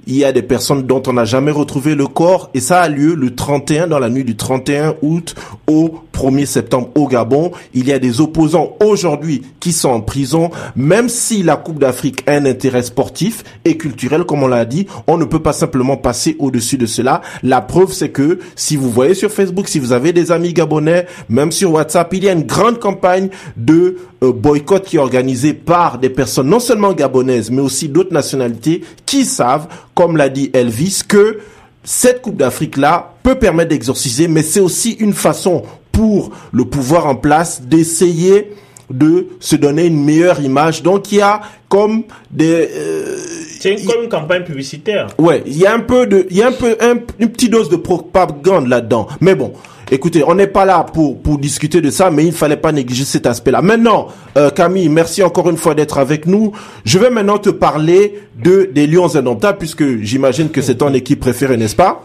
il 0.07 0.15
y 0.15 0.25
a 0.25 0.31
des 0.31 0.41
personnes 0.41 0.83
dont 0.83 1.01
on 1.07 1.13
n'a 1.13 1.25
jamais 1.25 1.51
retrouvé 1.51 1.95
le 1.95 2.07
corps 2.07 2.49
et 2.53 2.59
ça 2.59 2.81
a 2.81 2.89
lieu 2.89 3.15
le 3.15 3.33
31 3.35 3.87
dans 3.87 3.99
la 3.99 4.09
nuit 4.09 4.23
du 4.23 4.35
31 4.35 4.95
août 5.01 5.35
au 5.67 5.99
1er 6.13 6.45
septembre 6.45 6.89
au 6.95 7.07
Gabon. 7.07 7.51
Il 7.73 7.87
y 7.87 7.91
a 7.91 7.99
des 7.99 8.21
opposants 8.21 8.75
aujourd'hui 8.83 9.41
qui 9.59 9.71
sont 9.71 9.89
en 9.89 10.01
prison, 10.01 10.49
même 10.75 11.09
si 11.09 11.43
la 11.43 11.57
Coupe 11.57 11.79
d'Afrique 11.79 12.23
a 12.27 12.33
un 12.33 12.45
intérêt 12.45 12.83
sportif 12.83 13.43
et 13.65 13.77
culturel, 13.77 14.23
comme 14.23 14.43
on 14.43 14.47
l'a 14.47 14.65
dit, 14.65 14.87
on 15.07 15.17
ne 15.17 15.25
peut 15.25 15.41
pas 15.41 15.53
simplement 15.53 15.97
passer 15.97 16.35
au-dessus 16.39 16.77
de 16.77 16.85
cela. 16.85 17.21
La 17.43 17.61
preuve, 17.61 17.91
c'est 17.91 18.09
que 18.09 18.39
si 18.55 18.75
vous 18.77 18.89
voyez 18.89 19.13
sur 19.13 19.31
Facebook, 19.31 19.67
si 19.67 19.79
vous 19.79 19.91
avez 19.91 20.13
des 20.13 20.31
amis 20.31 20.53
gabonais, 20.53 21.05
même 21.29 21.51
sur 21.51 21.73
WhatsApp, 21.73 22.13
il 22.13 22.23
y 22.23 22.29
a 22.29 22.33
une 22.33 22.43
grande 22.43 22.79
campagne 22.79 23.29
de 23.57 23.97
euh, 24.23 24.31
boycott 24.31 24.85
qui 24.85 24.95
est 24.95 24.99
organisée 24.99 25.53
par 25.53 25.97
des 25.97 26.09
personnes 26.09 26.47
non 26.47 26.59
seulement 26.59 26.93
gabonaises, 26.93 27.51
mais 27.51 27.61
aussi 27.61 27.89
d'autres 27.89 28.13
nationalités 28.13 28.81
qui 29.05 29.25
savent 29.25 29.67
comme 29.95 30.17
l'a 30.17 30.29
dit 30.29 30.51
Elvis, 30.53 31.01
que 31.07 31.39
cette 31.83 32.21
Coupe 32.21 32.37
d'Afrique-là 32.37 33.13
peut 33.23 33.35
permettre 33.35 33.69
d'exorciser, 33.69 34.27
mais 34.27 34.43
c'est 34.43 34.59
aussi 34.59 34.91
une 34.99 35.13
façon 35.13 35.63
pour 35.91 36.31
le 36.51 36.65
pouvoir 36.65 37.07
en 37.07 37.15
place 37.15 37.61
d'essayer 37.61 38.51
de 38.89 39.27
se 39.39 39.55
donner 39.55 39.85
une 39.85 40.03
meilleure 40.03 40.41
image. 40.41 40.83
Donc 40.83 41.11
il 41.11 41.19
y 41.19 41.21
a 41.21 41.41
comme 41.69 42.03
des... 42.29 42.69
Euh, 42.71 43.17
c'est 43.59 43.83
comme 43.85 44.03
une 44.03 44.09
campagne 44.09 44.43
publicitaire. 44.43 45.07
Ouais, 45.17 45.41
il 45.45 45.57
y 45.57 45.65
a 45.65 45.73
un 45.73 45.79
peu 45.79 46.05
de, 46.05 46.27
il 46.29 46.37
y 46.37 46.43
a 46.43 46.47
un 46.47 46.51
peu 46.51 46.77
une 47.19 47.29
petite 47.29 47.51
dose 47.51 47.69
de 47.69 47.77
propagande 47.77 48.67
là-dedans. 48.67 49.07
Mais 49.21 49.33
bon, 49.33 49.53
Écoutez, 49.91 50.23
on 50.25 50.35
n'est 50.35 50.47
pas 50.47 50.65
là 50.65 50.83
pour, 50.83 51.21
pour 51.21 51.37
discuter 51.37 51.79
de 51.79 51.89
ça, 51.91 52.09
mais 52.09 52.23
il 52.23 52.29
ne 52.29 52.33
fallait 52.33 52.57
pas 52.57 52.71
négliger 52.71 53.05
cet 53.05 53.25
aspect-là. 53.27 53.61
Maintenant, 53.61 54.07
euh, 54.37 54.49
Camille, 54.49 54.89
merci 54.89 55.21
encore 55.21 55.49
une 55.49 55.57
fois 55.57 55.75
d'être 55.75 55.97
avec 55.99 56.25
nous. 56.25 56.53
Je 56.85 56.97
vais 56.97 57.09
maintenant 57.09 57.37
te 57.37 57.49
parler 57.49 58.19
de 58.43 58.69
des 58.73 58.87
Lions 58.87 59.15
indomptables, 59.15 59.57
puisque 59.57 60.01
j'imagine 60.01 60.49
que 60.49 60.61
c'est 60.61 60.75
ton 60.75 60.93
équipe 60.93 61.19
préférée, 61.19 61.57
n'est-ce 61.57 61.75
pas? 61.75 62.03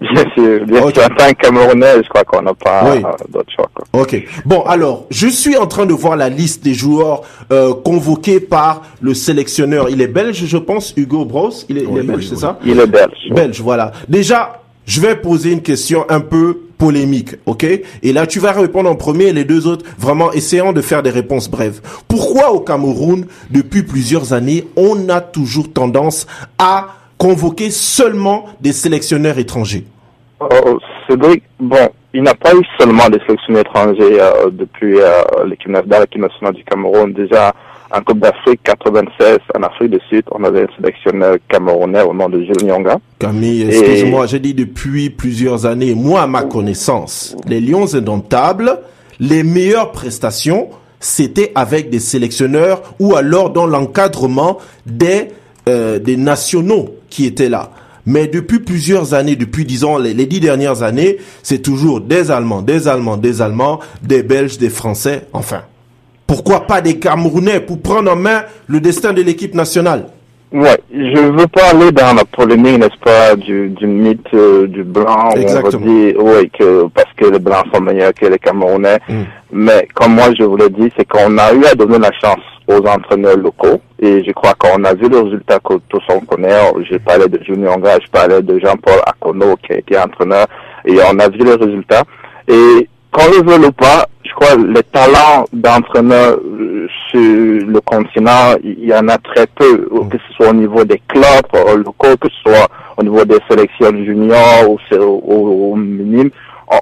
Bien 0.00 0.24
sûr, 0.34 0.64
bien 0.64 0.78
sûr. 0.78 0.86
En 0.86 0.90
tant 0.90 1.32
Camerounais, 1.38 2.02
je 2.02 2.08
crois 2.08 2.24
qu'on 2.24 2.40
n'a 2.40 2.54
pas 2.54 2.94
d'autre 3.28 3.52
choix. 3.54 3.68
Ok. 3.92 4.24
Bon, 4.46 4.62
alors, 4.62 5.04
je 5.10 5.26
suis 5.26 5.58
en 5.58 5.66
train 5.66 5.84
de 5.84 5.92
voir 5.92 6.16
la 6.16 6.30
liste 6.30 6.64
des 6.64 6.72
joueurs 6.72 7.20
euh, 7.52 7.74
convoqués 7.74 8.40
par 8.40 8.82
le 9.02 9.12
sélectionneur. 9.12 9.90
Il 9.90 10.00
est 10.00 10.06
belge, 10.06 10.46
je 10.46 10.56
pense, 10.56 10.94
Hugo 10.96 11.26
Bros. 11.26 11.50
Il 11.68 11.76
est, 11.76 11.84
il 11.90 11.98
est 11.98 12.02
belge, 12.04 12.26
c'est 12.26 12.38
ça? 12.38 12.58
Il 12.64 12.80
est 12.80 12.86
belge. 12.86 13.12
Belge, 13.34 13.60
voilà. 13.60 13.92
Déjà, 14.08 14.62
je 14.86 15.00
vais 15.02 15.14
poser 15.14 15.52
une 15.52 15.62
question 15.62 16.06
un 16.08 16.20
peu 16.20 16.60
polémique, 16.82 17.36
ok? 17.46 17.64
Et 18.02 18.12
là, 18.12 18.26
tu 18.26 18.40
vas 18.40 18.50
répondre 18.50 18.90
en 18.90 18.96
premier 18.96 19.26
et 19.26 19.32
les 19.32 19.44
deux 19.44 19.68
autres, 19.68 19.86
vraiment, 19.98 20.32
essayant 20.32 20.72
de 20.72 20.80
faire 20.80 21.04
des 21.04 21.10
réponses 21.10 21.48
brèves. 21.48 21.80
Pourquoi 22.08 22.50
au 22.50 22.58
Cameroun, 22.58 23.26
depuis 23.50 23.84
plusieurs 23.84 24.32
années, 24.32 24.64
on 24.74 25.08
a 25.08 25.20
toujours 25.20 25.72
tendance 25.72 26.26
à 26.58 26.88
convoquer 27.18 27.70
seulement 27.70 28.46
des 28.60 28.72
sélectionneurs 28.72 29.38
étrangers? 29.38 29.84
Oh, 30.40 30.80
Cédric, 31.08 31.44
bon, 31.60 31.88
il 32.12 32.24
n'a 32.24 32.34
pas 32.34 32.52
eu 32.52 32.64
seulement 32.80 33.08
des 33.08 33.20
sélectionneurs 33.28 33.62
étrangers 33.62 34.20
euh, 34.20 34.50
depuis 34.50 35.00
euh, 35.00 35.22
l'équipe 35.46 35.70
nationale 35.70 36.54
du 36.54 36.64
Cameroun. 36.64 37.12
Déjà, 37.12 37.52
en 37.92 38.00
Coupe 38.02 38.20
d'Afrique 38.20 38.60
96, 38.64 39.38
en 39.54 39.62
Afrique 39.62 39.90
du 39.90 40.00
Sud, 40.08 40.24
on 40.30 40.42
avait 40.44 40.62
un 40.62 40.76
sélectionneur 40.76 41.36
camerounais 41.48 42.02
au 42.02 42.14
nom 42.14 42.28
de 42.28 42.40
Jules 42.40 42.64
Nyonga. 42.64 42.98
Camille, 43.18 43.62
excuse-moi, 43.62 44.26
j'ai 44.26 44.38
dit 44.38 44.54
depuis 44.54 45.10
plusieurs 45.10 45.66
années, 45.66 45.94
moi 45.94 46.22
à 46.22 46.26
ma 46.26 46.42
connaissance, 46.42 47.36
les 47.46 47.60
Lions 47.60 47.94
indomptables, 47.94 48.78
les 49.20 49.42
meilleures 49.42 49.92
prestations, 49.92 50.70
c'était 51.00 51.52
avec 51.54 51.90
des 51.90 51.98
sélectionneurs 51.98 52.82
ou 52.98 53.14
alors 53.14 53.50
dans 53.50 53.66
l'encadrement 53.66 54.58
des, 54.86 55.28
euh, 55.68 55.98
des 55.98 56.16
nationaux 56.16 56.96
qui 57.10 57.26
étaient 57.26 57.48
là. 57.50 57.70
Mais 58.06 58.26
depuis 58.26 58.58
plusieurs 58.60 59.14
années, 59.14 59.36
depuis 59.36 59.64
disons 59.64 59.98
les, 59.98 60.14
les 60.14 60.26
dix 60.26 60.40
dernières 60.40 60.82
années, 60.82 61.18
c'est 61.42 61.60
toujours 61.60 62.00
des 62.00 62.30
Allemands, 62.30 62.62
des 62.62 62.88
Allemands, 62.88 63.16
des 63.16 63.42
Allemands, 63.42 63.80
des 64.02 64.22
Belges, 64.22 64.58
des 64.58 64.70
Français, 64.70 65.26
enfin. 65.32 65.62
Pourquoi 66.26 66.66
pas 66.66 66.80
des 66.80 66.98
Camerounais 66.98 67.60
pour 67.60 67.80
prendre 67.80 68.10
en 68.12 68.16
main 68.16 68.42
le 68.66 68.80
destin 68.80 69.12
de 69.12 69.22
l'équipe 69.22 69.54
nationale? 69.54 70.06
Ouais, 70.52 70.78
je 70.92 71.18
veux 71.18 71.46
pas 71.46 71.70
aller 71.70 71.92
dans 71.92 72.12
la 72.14 72.26
polémique, 72.26 72.78
n'est-ce 72.78 72.98
pas, 73.02 73.34
du, 73.36 73.70
du 73.70 73.86
mythe 73.86 74.26
euh, 74.34 74.66
du 74.66 74.84
blanc. 74.84 75.30
Exactement. 75.34 75.82
on 75.82 75.86
va 75.86 75.94
dire, 75.94 76.14
oui, 76.18 76.50
que 76.50 76.86
parce 76.88 77.10
que 77.16 77.24
les 77.24 77.38
blancs 77.38 77.64
sont 77.72 77.80
meilleurs 77.80 78.12
que 78.12 78.26
les 78.26 78.38
Camerounais. 78.38 78.98
Mm. 79.08 79.22
Mais 79.52 79.88
comme 79.94 80.14
moi 80.14 80.26
je 80.38 80.44
vous 80.44 80.58
l'ai 80.58 80.68
dit, 80.68 80.92
c'est 80.94 81.08
qu'on 81.08 81.38
a 81.38 81.54
eu 81.54 81.64
à 81.64 81.74
donner 81.74 81.98
la 81.98 82.12
chance 82.12 82.44
aux 82.68 82.86
entraîneurs 82.86 83.38
locaux. 83.38 83.80
Et 83.98 84.22
je 84.24 84.32
crois 84.32 84.52
qu'on 84.54 84.84
a 84.84 84.92
vu 84.92 85.08
le 85.08 85.20
résultat 85.20 85.58
que 85.58 85.74
tous 85.88 86.02
on 86.10 86.20
connaît. 86.20 86.58
J'ai 86.90 86.98
parlé 86.98 87.28
de 87.28 87.42
Junior 87.44 87.78
Onga, 87.78 87.98
je 88.04 88.10
parlais 88.10 88.42
de 88.42 88.58
Jean-Paul 88.58 89.00
Akono 89.06 89.56
qui 89.56 89.72
a 89.72 89.78
été 89.78 89.96
entraîneur. 89.98 90.46
Et 90.84 90.98
on 91.10 91.18
a 91.18 91.28
vu 91.30 91.38
le 91.38 91.54
résultat. 91.54 92.02
Et 92.46 92.88
qu'on 93.10 93.24
le 93.30 93.50
veut 93.50 93.68
ou 93.68 93.72
pas, 93.72 94.06
je 94.32 94.46
crois 94.46 94.56
les 94.56 94.82
talents 94.84 95.44
d'entraîneurs 95.52 96.38
sur 97.10 97.20
le 97.20 97.80
continent, 97.80 98.54
il 98.62 98.84
y 98.84 98.94
en 98.94 99.08
a 99.08 99.18
très 99.18 99.46
peu, 99.46 99.88
mm. 99.90 100.08
que 100.08 100.18
ce 100.18 100.34
soit 100.34 100.50
au 100.50 100.54
niveau 100.54 100.84
des 100.84 101.00
clubs 101.08 101.24
euh, 101.54 101.76
locaux, 101.76 102.16
que 102.20 102.28
ce 102.28 102.50
soit 102.50 102.68
au 102.96 103.02
niveau 103.02 103.24
des 103.24 103.38
sélections 103.48 103.90
juniors 104.04 104.70
ou, 104.70 105.72
au, 105.72 105.76
minime. 105.76 106.30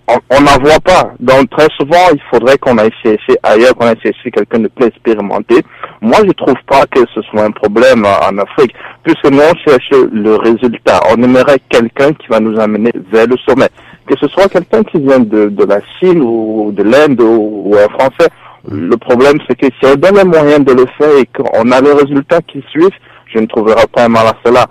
On 0.08 0.40
n'en 0.40 0.56
voit 0.62 0.78
pas. 0.84 1.12
Donc 1.18 1.50
très 1.50 1.66
souvent, 1.76 2.10
il 2.12 2.20
faudrait 2.30 2.56
qu'on 2.58 2.78
aille 2.78 2.92
chercher 3.02 3.36
ailleurs, 3.42 3.74
qu'on 3.74 3.86
aille 3.86 4.00
chercher 4.00 4.30
quelqu'un 4.30 4.60
de 4.60 4.68
plus 4.68 4.86
expérimenté. 4.86 5.64
Moi, 6.00 6.18
je 6.24 6.30
trouve 6.32 6.54
pas 6.68 6.86
que 6.86 7.00
ce 7.12 7.20
soit 7.22 7.42
un 7.42 7.50
problème 7.50 8.04
en 8.04 8.38
Afrique, 8.38 8.72
puisque 9.02 9.24
nous 9.24 9.40
on 9.40 9.68
cherche 9.68 9.90
le 9.90 10.36
résultat. 10.36 11.00
On 11.10 11.20
aimerait 11.20 11.58
quelqu'un 11.68 12.12
qui 12.12 12.28
va 12.28 12.38
nous 12.38 12.60
amener 12.60 12.92
vers 13.10 13.26
le 13.26 13.36
sommet 13.48 13.68
que 14.10 14.18
ce 14.18 14.28
soit 14.28 14.48
quelqu'un 14.48 14.82
qui 14.82 14.98
vient 14.98 15.20
de, 15.20 15.48
de 15.48 15.64
la 15.64 15.80
Chine 15.98 16.20
ou 16.20 16.72
de 16.72 16.82
l'Inde 16.82 17.20
ou, 17.20 17.74
un 17.76 17.88
Français. 17.90 18.28
Le 18.68 18.96
problème, 18.96 19.38
c'est 19.48 19.56
que 19.56 19.66
si 19.66 19.86
on 19.90 19.94
donne 19.94 20.16
les 20.16 20.24
moyens 20.24 20.64
de 20.64 20.72
le 20.72 20.84
faire 20.98 21.16
et 21.16 21.26
qu'on 21.26 21.70
a 21.70 21.80
les 21.80 21.92
résultats 21.92 22.40
qui 22.42 22.62
suivent, 22.70 22.90
je 23.32 23.38
ne 23.38 23.46
trouverai 23.46 23.86
pas 23.94 24.04
un 24.04 24.08
mal 24.08 24.26
à 24.26 24.34
cela. 24.44 24.66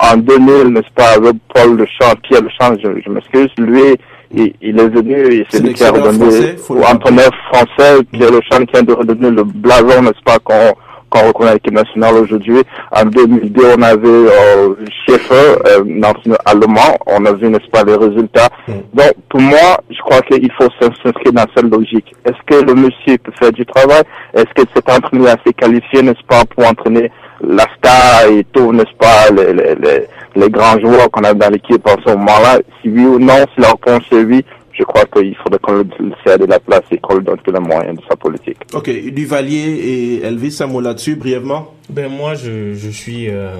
En 0.00 0.16
2000, 0.16 0.72
n'est-ce 0.72 0.92
pas, 0.94 1.14
avec 1.16 1.36
Paul 1.54 1.76
Le 1.76 1.86
Champ, 1.86 2.12
Pierre 2.22 2.42
Le 2.42 2.50
Champ, 2.60 2.74
je, 2.82 3.10
m'excuse, 3.10 3.48
lui, 3.58 3.96
il, 4.32 4.78
est 4.78 4.88
venu, 4.88 5.14
et 5.32 5.46
c'est 5.48 5.62
lui 5.62 5.72
qui 5.72 5.84
a 5.84 5.92
redonné, 5.92 6.56
ou 6.68 6.82
entraîneur 6.82 7.30
français, 7.52 8.02
Pierre 8.12 8.32
Le 8.32 8.40
Champ 8.50 8.64
qui 8.66 8.76
a 8.76 8.80
redonné 8.80 9.30
le 9.30 9.44
blason, 9.44 10.02
n'est-ce 10.02 10.22
pas, 10.24 10.38
qu'on 10.40 10.74
qu'on 11.10 11.28
reconnaît 11.28 11.54
l'équipe 11.54 11.74
nationale 11.74 12.14
aujourd'hui. 12.14 12.62
En 12.92 13.04
2002, 13.04 13.62
on 13.78 13.82
avait 13.82 14.08
euh, 14.08 14.74
Schaeffer, 15.06 15.56
euh, 15.66 16.34
allemand. 16.44 16.96
On 17.06 17.24
a 17.24 17.32
vu, 17.32 17.48
n'est-ce 17.48 17.70
pas, 17.70 17.84
les 17.84 17.96
résultats. 17.96 18.48
Mm. 18.66 18.72
Donc, 18.94 19.12
pour 19.28 19.40
moi, 19.40 19.80
je 19.90 19.98
crois 20.00 20.20
qu'il 20.22 20.50
faut 20.52 20.68
s'inscrire 20.80 21.32
dans 21.32 21.46
cette 21.54 21.72
logique. 21.72 22.14
Est-ce 22.24 22.42
que 22.46 22.64
le 22.64 22.74
monsieur 22.74 23.18
peut 23.18 23.32
faire 23.38 23.52
du 23.52 23.64
travail? 23.66 24.02
Est-ce 24.34 24.52
que 24.54 24.68
cet 24.74 24.90
entraîneur 24.90 25.28
assez 25.28 25.52
qualifié, 25.54 26.02
n'est-ce 26.02 26.24
pas, 26.28 26.44
pour 26.44 26.66
entraîner 26.66 27.10
la 27.40 27.64
star 27.76 28.30
et 28.30 28.44
tout, 28.52 28.72
n'est-ce 28.72 28.96
pas, 28.98 29.30
les, 29.30 29.52
les, 29.52 30.06
les, 30.34 30.50
grands 30.50 30.78
joueurs 30.80 31.08
qu'on 31.10 31.22
a 31.22 31.34
dans 31.34 31.50
l'équipe 31.50 31.86
en 31.86 31.96
ce 32.04 32.10
moment-là? 32.16 32.58
Si 32.82 32.88
oui 32.88 33.04
ou 33.04 33.18
non, 33.18 33.44
si 33.54 33.60
la 33.60 33.68
réponse 33.68 34.02
est 34.12 34.24
oui, 34.24 34.44
je 34.78 34.84
crois 34.84 35.04
qu'il 35.06 35.34
faudrait 35.36 35.58
qu'on 35.58 35.78
lui 35.78 36.14
cède 36.24 36.40
de 36.40 36.46
la 36.46 36.60
place 36.60 36.82
et 36.90 36.98
qu'on 36.98 37.16
lui 37.16 37.24
donne 37.24 37.38
tous 37.44 37.52
les 37.52 37.60
moyens 37.60 37.98
de 37.98 38.02
sa 38.08 38.16
politique. 38.16 38.58
Ok, 38.74 38.88
Duvalier 39.12 40.20
et 40.20 40.22
Elvis, 40.22 40.58
un 40.60 40.66
mot 40.66 40.80
là-dessus, 40.80 41.16
brièvement? 41.16 41.74
Ben 41.90 42.08
moi 42.08 42.34
je, 42.34 42.74
je 42.74 42.90
suis 42.90 43.30
euh, 43.30 43.50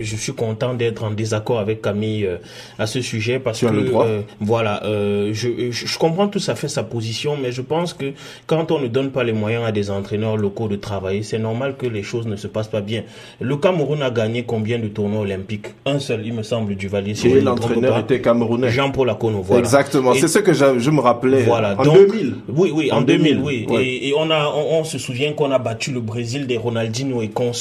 je 0.00 0.16
suis 0.16 0.32
content 0.32 0.72
d'être 0.72 1.04
en 1.04 1.10
désaccord 1.10 1.58
avec 1.58 1.82
Camille 1.82 2.24
euh, 2.24 2.36
à 2.78 2.86
ce 2.86 3.02
sujet 3.02 3.38
parce 3.38 3.60
que 3.60 3.66
euh, 3.66 4.22
voilà 4.40 4.80
je, 4.84 5.70
je 5.70 5.98
comprends 5.98 6.28
tout 6.28 6.40
à 6.46 6.54
fait 6.54 6.68
sa 6.68 6.82
position 6.82 7.36
mais 7.40 7.52
je 7.52 7.60
pense 7.60 7.92
que 7.92 8.12
quand 8.46 8.70
on 8.72 8.78
ne 8.80 8.88
donne 8.88 9.10
pas 9.10 9.22
les 9.22 9.34
moyens 9.34 9.64
à 9.66 9.72
des 9.72 9.90
entraîneurs 9.90 10.36
locaux 10.36 10.68
de 10.68 10.76
travailler 10.76 11.22
c'est 11.22 11.38
normal 11.38 11.76
que 11.76 11.86
les 11.86 12.02
choses 12.02 12.26
ne 12.26 12.36
se 12.36 12.46
passent 12.46 12.68
pas 12.68 12.80
bien. 12.80 13.02
Le 13.40 13.56
Cameroun 13.56 14.02
a 14.02 14.10
gagné 14.10 14.44
combien 14.44 14.78
de 14.78 14.88
tournois 14.88 15.20
olympiques? 15.20 15.66
Un 15.84 15.98
seul 15.98 16.22
il 16.24 16.32
me 16.32 16.42
semble 16.42 16.74
du 16.74 16.88
Valier. 16.88 17.14
Si 17.14 17.28
l'entraîneur 17.40 17.98
était 17.98 18.20
camerounais. 18.20 18.70
Jean-Paul 18.70 19.10
Akono 19.10 19.42
voilà. 19.42 19.60
Exactement 19.60 20.14
c'est 20.14 20.28
ce 20.28 20.38
que 20.38 20.54
je, 20.54 20.78
je, 20.78 20.90
me 20.90 21.00
rappelais. 21.00 21.42
Voilà 21.42 21.76
en 21.78 21.84
2000. 21.84 22.34
Oui 22.48 22.72
oui 22.74 22.90
en, 22.92 23.02
2000, 23.02 23.40
oui 23.40 23.66
et, 23.78 24.08
et, 24.08 24.14
on 24.16 24.30
a 24.30 24.46
on, 24.48 24.80
on 24.80 24.84
se 24.84 24.98
souvient 24.98 25.32
qu'on 25.32 25.50
a 25.50 25.58
battu 25.58 25.92
le 25.92 26.00
Brésil 26.00 26.46
des 26.46 26.56
Ronaldinho 26.56 27.20
et 27.20 27.28
qu'on 27.28 27.52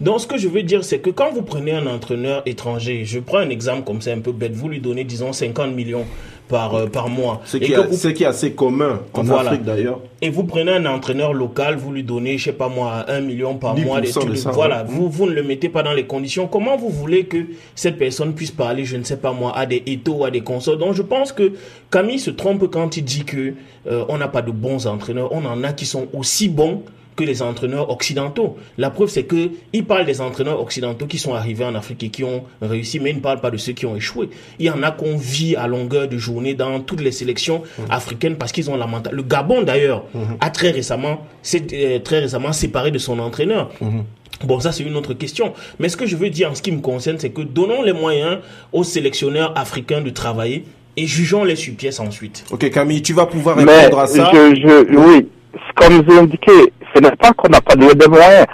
donc, 0.00 0.20
ce 0.20 0.26
que 0.26 0.38
je 0.38 0.48
veux 0.48 0.62
dire, 0.62 0.84
c'est 0.84 0.98
que 0.98 1.10
quand 1.10 1.32
vous 1.32 1.42
prenez 1.42 1.72
un 1.72 1.86
entraîneur 1.86 2.42
étranger, 2.46 3.04
je 3.04 3.18
prends 3.18 3.38
un 3.38 3.50
exemple 3.50 3.84
comme 3.84 4.00
c'est 4.00 4.12
un 4.12 4.20
peu 4.20 4.32
bête, 4.32 4.52
vous 4.52 4.68
lui 4.68 4.80
donnez, 4.80 5.04
disons, 5.04 5.32
50 5.32 5.74
millions 5.74 6.04
par, 6.48 6.74
euh, 6.74 6.86
par 6.86 7.08
mois. 7.08 7.40
Ce 7.44 7.56
qui, 7.56 7.72
est, 7.72 8.24
assez 8.24 8.52
commun 8.52 9.00
en 9.12 9.28
Afrique 9.30 9.62
d'ailleurs. 9.62 10.00
Et 10.22 10.30
vous 10.30 10.44
prenez 10.44 10.72
un 10.72 10.86
entraîneur 10.86 11.32
local, 11.32 11.76
vous 11.76 11.92
lui 11.92 12.02
donnez, 12.02 12.38
je 12.38 12.44
sais 12.44 12.52
pas 12.52 12.68
moi, 12.68 13.04
un 13.08 13.20
million 13.20 13.56
par 13.56 13.76
mois. 13.76 14.00
Des 14.00 14.10
trucs, 14.10 14.36
voilà, 14.52 14.82
vous, 14.84 15.08
vous 15.08 15.26
ne 15.26 15.32
le 15.32 15.42
mettez 15.42 15.68
pas 15.68 15.82
dans 15.82 15.92
les 15.92 16.06
conditions. 16.06 16.46
Comment 16.46 16.76
vous 16.76 16.90
voulez 16.90 17.24
que 17.24 17.38
cette 17.74 17.98
personne 17.98 18.34
puisse 18.34 18.50
parler, 18.50 18.84
je 18.84 18.96
ne 18.96 19.04
sais 19.04 19.16
pas 19.16 19.32
moi, 19.32 19.56
à 19.56 19.66
des 19.66 19.82
étos, 19.86 20.24
à 20.24 20.30
des 20.30 20.40
consorts 20.40 20.76
Donc 20.76 20.94
je 20.94 21.02
pense 21.02 21.32
que 21.32 21.52
Camille 21.90 22.18
se 22.18 22.30
trompe 22.30 22.70
quand 22.70 22.96
il 22.96 23.04
dit 23.04 23.24
que 23.24 23.54
euh, 23.86 24.04
on 24.08 24.18
n'a 24.18 24.28
pas 24.28 24.42
de 24.42 24.50
bons 24.50 24.86
entraîneurs. 24.86 25.32
On 25.32 25.44
en 25.44 25.62
a 25.64 25.72
qui 25.72 25.86
sont 25.86 26.06
aussi 26.12 26.48
bons 26.48 26.82
que 27.16 27.24
les 27.24 27.42
entraîneurs 27.42 27.90
occidentaux. 27.90 28.56
La 28.78 28.90
preuve, 28.90 29.08
c'est 29.08 29.24
que 29.24 29.50
il 29.72 29.84
parle 29.84 30.04
des 30.04 30.20
entraîneurs 30.20 30.60
occidentaux 30.60 31.06
qui 31.06 31.18
sont 31.18 31.34
arrivés 31.34 31.64
en 31.64 31.74
Afrique 31.74 32.04
et 32.04 32.08
qui 32.10 32.22
ont 32.22 32.44
réussi, 32.60 33.00
mais 33.00 33.10
il 33.10 33.16
ne 33.16 33.20
parle 33.20 33.40
pas 33.40 33.50
de 33.50 33.56
ceux 33.56 33.72
qui 33.72 33.86
ont 33.86 33.96
échoué. 33.96 34.28
Il 34.58 34.66
y 34.66 34.70
en 34.70 34.82
a 34.82 34.90
qu'on 34.90 35.16
vit 35.16 35.56
à 35.56 35.66
longueur 35.66 36.08
de 36.08 36.18
journée 36.18 36.54
dans 36.54 36.80
toutes 36.80 37.00
les 37.00 37.12
sélections 37.12 37.62
mmh. 37.62 37.82
africaines 37.90 38.36
parce 38.36 38.52
qu'ils 38.52 38.70
ont 38.70 38.76
la 38.76 38.86
mentalité. 38.86 39.16
Le 39.16 39.22
Gabon, 39.22 39.62
d'ailleurs, 39.62 40.04
mmh. 40.14 40.18
a 40.40 40.50
très 40.50 40.70
récemment, 40.70 41.26
s'est 41.42 41.66
euh, 41.72 41.98
très 41.98 42.20
récemment 42.20 42.52
séparé 42.52 42.90
de 42.90 42.98
son 42.98 43.18
entraîneur. 43.18 43.70
Mmh. 43.80 44.00
Bon, 44.44 44.60
ça 44.60 44.70
c'est 44.70 44.84
une 44.84 44.96
autre 44.96 45.14
question. 45.14 45.54
Mais 45.78 45.88
ce 45.88 45.96
que 45.96 46.04
je 46.06 46.16
veux 46.16 46.28
dire 46.28 46.50
en 46.50 46.54
ce 46.54 46.60
qui 46.60 46.70
me 46.70 46.80
concerne, 46.80 47.18
c'est 47.18 47.30
que 47.30 47.40
donnons 47.40 47.82
les 47.82 47.94
moyens 47.94 48.38
aux 48.72 48.84
sélectionneurs 48.84 49.56
africains 49.56 50.02
de 50.02 50.10
travailler 50.10 50.64
et 50.98 51.06
jugeons-les 51.06 51.56
sur 51.56 51.74
pièce 51.74 52.00
ensuite. 52.00 52.44
Ok 52.50 52.68
Camille, 52.70 53.02
tu 53.02 53.12
vas 53.12 53.26
pouvoir 53.26 53.56
répondre 53.56 53.98
à 53.98 54.06
ça. 54.06 54.30
Je, 54.32 54.54
je, 54.56 54.96
oui, 54.96 55.28
comme 55.76 56.02
j'ai 56.08 56.18
indiqué, 56.18 56.72
ce 56.94 57.00
n'est 57.00 57.16
pas 57.16 57.32
qu'on 57.32 57.48
n'a 57.48 57.60
pas 57.60 57.76
de, 57.76 58.08
moyens. 58.08 58.46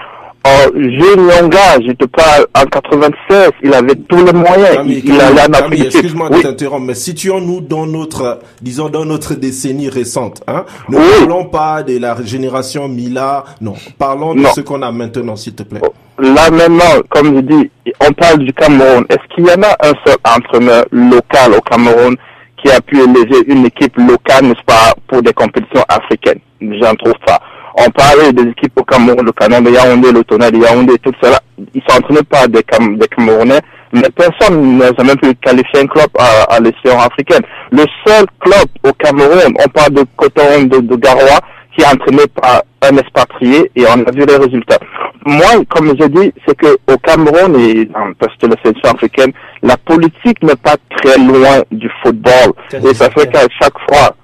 Oh, 0.44 0.70
Gilles 0.74 1.20
Nyonga, 1.20 1.80
je 1.86 1.92
te 1.92 2.04
parle, 2.06 2.46
en 2.56 2.64
96, 2.64 3.50
il 3.62 3.72
avait 3.72 3.94
tous 3.94 4.24
les 4.24 4.32
moyens. 4.32 4.84
Il, 4.84 5.04
il 5.04 5.86
excuse-moi 5.86 6.30
de 6.30 6.42
t'interrompre, 6.42 6.86
mais 6.86 6.94
situons-nous 6.94 7.60
dans 7.60 7.86
notre, 7.86 8.40
disons, 8.60 8.88
dans 8.88 9.04
notre 9.04 9.34
décennie 9.34 9.88
récente, 9.88 10.42
hein. 10.48 10.64
Ne 10.88 10.98
parlons 11.20 11.44
pas 11.44 11.84
de 11.84 11.96
la 11.96 12.16
génération 12.24 12.88
Mila, 12.88 13.44
non. 13.60 13.74
Parlons 13.98 14.34
de 14.34 14.44
ce 14.46 14.62
qu'on 14.62 14.82
a 14.82 14.90
maintenant, 14.90 15.36
s'il 15.36 15.54
te 15.54 15.62
plaît. 15.62 15.80
Là, 16.18 16.50
maintenant, 16.50 17.02
comme 17.08 17.36
je 17.36 17.40
dis, 17.40 17.70
on 18.00 18.12
parle 18.12 18.38
du 18.38 18.52
Cameroun. 18.52 19.04
Est-ce 19.08 19.34
qu'il 19.34 19.46
y 19.46 19.50
en 19.50 19.62
a 19.62 19.76
un 19.80 19.92
seul 20.04 20.16
entraîneur 20.24 20.84
local 20.90 21.54
au 21.56 21.60
Cameroun 21.60 22.16
qui 22.62 22.70
a 22.70 22.80
pu 22.80 22.96
élever 22.96 23.44
une 23.46 23.66
équipe 23.66 23.96
locale, 23.96 24.46
n'est-ce 24.46 24.64
pas, 24.66 24.94
pour 25.06 25.22
des 25.22 25.32
compétitions 25.32 25.84
africaines? 25.88 26.40
J'en 26.80 26.94
trouve 26.94 27.14
pas. 27.26 27.40
On 27.74 27.90
parlait 27.90 28.32
des 28.32 28.50
équipes 28.50 28.78
au 28.78 28.84
Cameroun, 28.84 29.24
le 29.24 29.32
Canon 29.32 29.62
de 29.62 29.70
Yaoundé, 29.70 30.12
le 30.12 30.22
Tonnerre 30.24 30.52
de 30.52 30.58
Yaoundé, 30.58 30.98
tout 30.98 31.12
cela. 31.22 31.40
Ils 31.74 31.82
sont 31.88 31.98
entraînés 31.98 32.22
par 32.28 32.46
des, 32.48 32.62
Cam 32.62 32.96
des 32.98 33.08
Camerounais, 33.08 33.60
mais 33.92 34.08
personne 34.14 34.76
n'a 34.78 34.92
jamais 34.98 35.16
pu 35.16 35.34
qualifier 35.36 35.80
un 35.80 35.86
club 35.86 36.08
à, 36.18 36.54
à 36.54 37.04
africaine. 37.04 37.42
Le 37.70 37.84
seul 38.06 38.26
club 38.40 38.66
au 38.84 38.92
Cameroun, 38.92 39.54
on 39.58 39.68
parle 39.70 39.92
de 39.92 40.04
Coton 40.16 40.64
de, 40.64 40.80
de 40.80 40.96
Garoua, 40.96 41.40
qui 41.74 41.82
est 41.82 41.86
entraîné 41.86 42.24
par 42.40 42.62
un 42.82 42.96
expatrié 42.96 43.70
et 43.74 43.84
on 43.86 44.02
a 44.04 44.10
vu 44.10 44.26
les 44.26 44.36
résultats. 44.36 44.78
Moi, 45.24 45.64
comme 45.70 45.94
je 45.98 46.06
dis, 46.06 46.32
c'est 46.46 46.56
que 46.56 46.76
au 46.92 46.98
Cameroun 46.98 47.58
et 47.58 47.86
dans 47.86 48.06
la 48.08 48.56
sélection 48.62 48.90
africaine, 48.90 49.32
la 49.62 49.76
politique 49.76 50.42
n'est 50.42 50.56
pas 50.56 50.76
très 50.96 51.16
loin 51.18 51.62
du 51.70 51.88
football. 52.02 52.52
Et 52.72 52.92
ça 52.92 53.08
fait 53.10 53.30
qu'à 53.30 53.46
chaque 53.60 53.78
fois, 53.88 54.14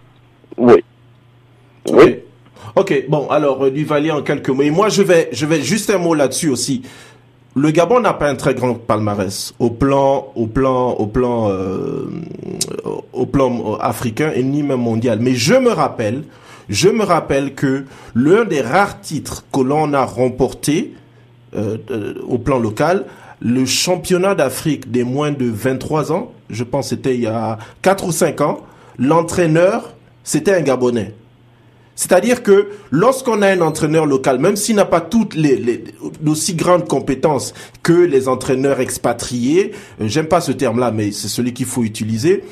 oui. 0.56 0.84
Oui. 1.90 2.18
Ok, 2.78 3.06
bon, 3.08 3.26
alors 3.28 3.64
euh, 3.64 3.72
Duvalier 3.72 4.12
en 4.12 4.22
quelques 4.22 4.50
mots. 4.50 4.62
Et 4.62 4.70
moi, 4.70 4.88
je 4.88 5.02
vais, 5.02 5.28
je 5.32 5.46
vais 5.46 5.60
juste 5.62 5.90
un 5.90 5.98
mot 5.98 6.14
là-dessus 6.14 6.48
aussi. 6.48 6.82
Le 7.56 7.72
Gabon 7.72 7.98
n'a 7.98 8.12
pas 8.12 8.28
un 8.28 8.36
très 8.36 8.54
grand 8.54 8.74
palmarès 8.74 9.52
au 9.58 9.68
plan, 9.68 10.28
au 10.36 10.46
plan, 10.46 10.90
au 10.92 11.08
plan, 11.08 11.50
euh, 11.50 12.06
au 13.12 13.26
plan 13.26 13.74
africain 13.80 14.30
et 14.32 14.44
ni 14.44 14.62
même 14.62 14.80
mondial. 14.80 15.18
Mais 15.20 15.34
je 15.34 15.54
me 15.54 15.70
rappelle, 15.72 16.22
je 16.68 16.88
me 16.88 17.02
rappelle 17.02 17.56
que 17.56 17.84
l'un 18.14 18.44
des 18.44 18.60
rares 18.60 19.00
titres 19.00 19.44
que 19.52 19.60
l'on 19.60 19.92
a 19.92 20.04
remporté 20.04 20.94
euh, 21.56 21.78
au 22.28 22.38
plan 22.38 22.60
local, 22.60 23.06
le 23.40 23.66
championnat 23.66 24.36
d'Afrique 24.36 24.88
des 24.88 25.02
moins 25.02 25.32
de 25.32 25.46
23 25.46 26.12
ans, 26.12 26.30
je 26.48 26.62
pense 26.62 26.90
c'était 26.90 27.16
il 27.16 27.22
y 27.22 27.26
a 27.26 27.58
4 27.82 28.06
ou 28.06 28.12
5 28.12 28.40
ans, 28.40 28.60
l'entraîneur, 29.00 29.94
c'était 30.22 30.54
un 30.54 30.60
Gabonais. 30.60 31.12
C'est-à-dire 31.98 32.44
que 32.44 32.68
lorsqu'on 32.92 33.42
a 33.42 33.48
un 33.48 33.60
entraîneur 33.60 34.06
local, 34.06 34.38
même 34.38 34.54
s'il 34.54 34.76
n'a 34.76 34.84
pas 34.84 35.00
toutes 35.00 35.34
les, 35.34 35.82
grandes 36.54 36.86
compétences 36.86 37.54
que 37.82 37.92
les 37.92 38.28
entraîneurs 38.28 38.78
expatriés, 38.78 39.72
j'aime 39.98 40.28
pas 40.28 40.40
ce 40.40 40.52
terme-là, 40.52 40.92
mais 40.92 41.10
c'est 41.10 41.26
celui 41.26 41.52
qu'il 41.52 41.66
faut 41.66 41.82
utiliser, 41.82 42.44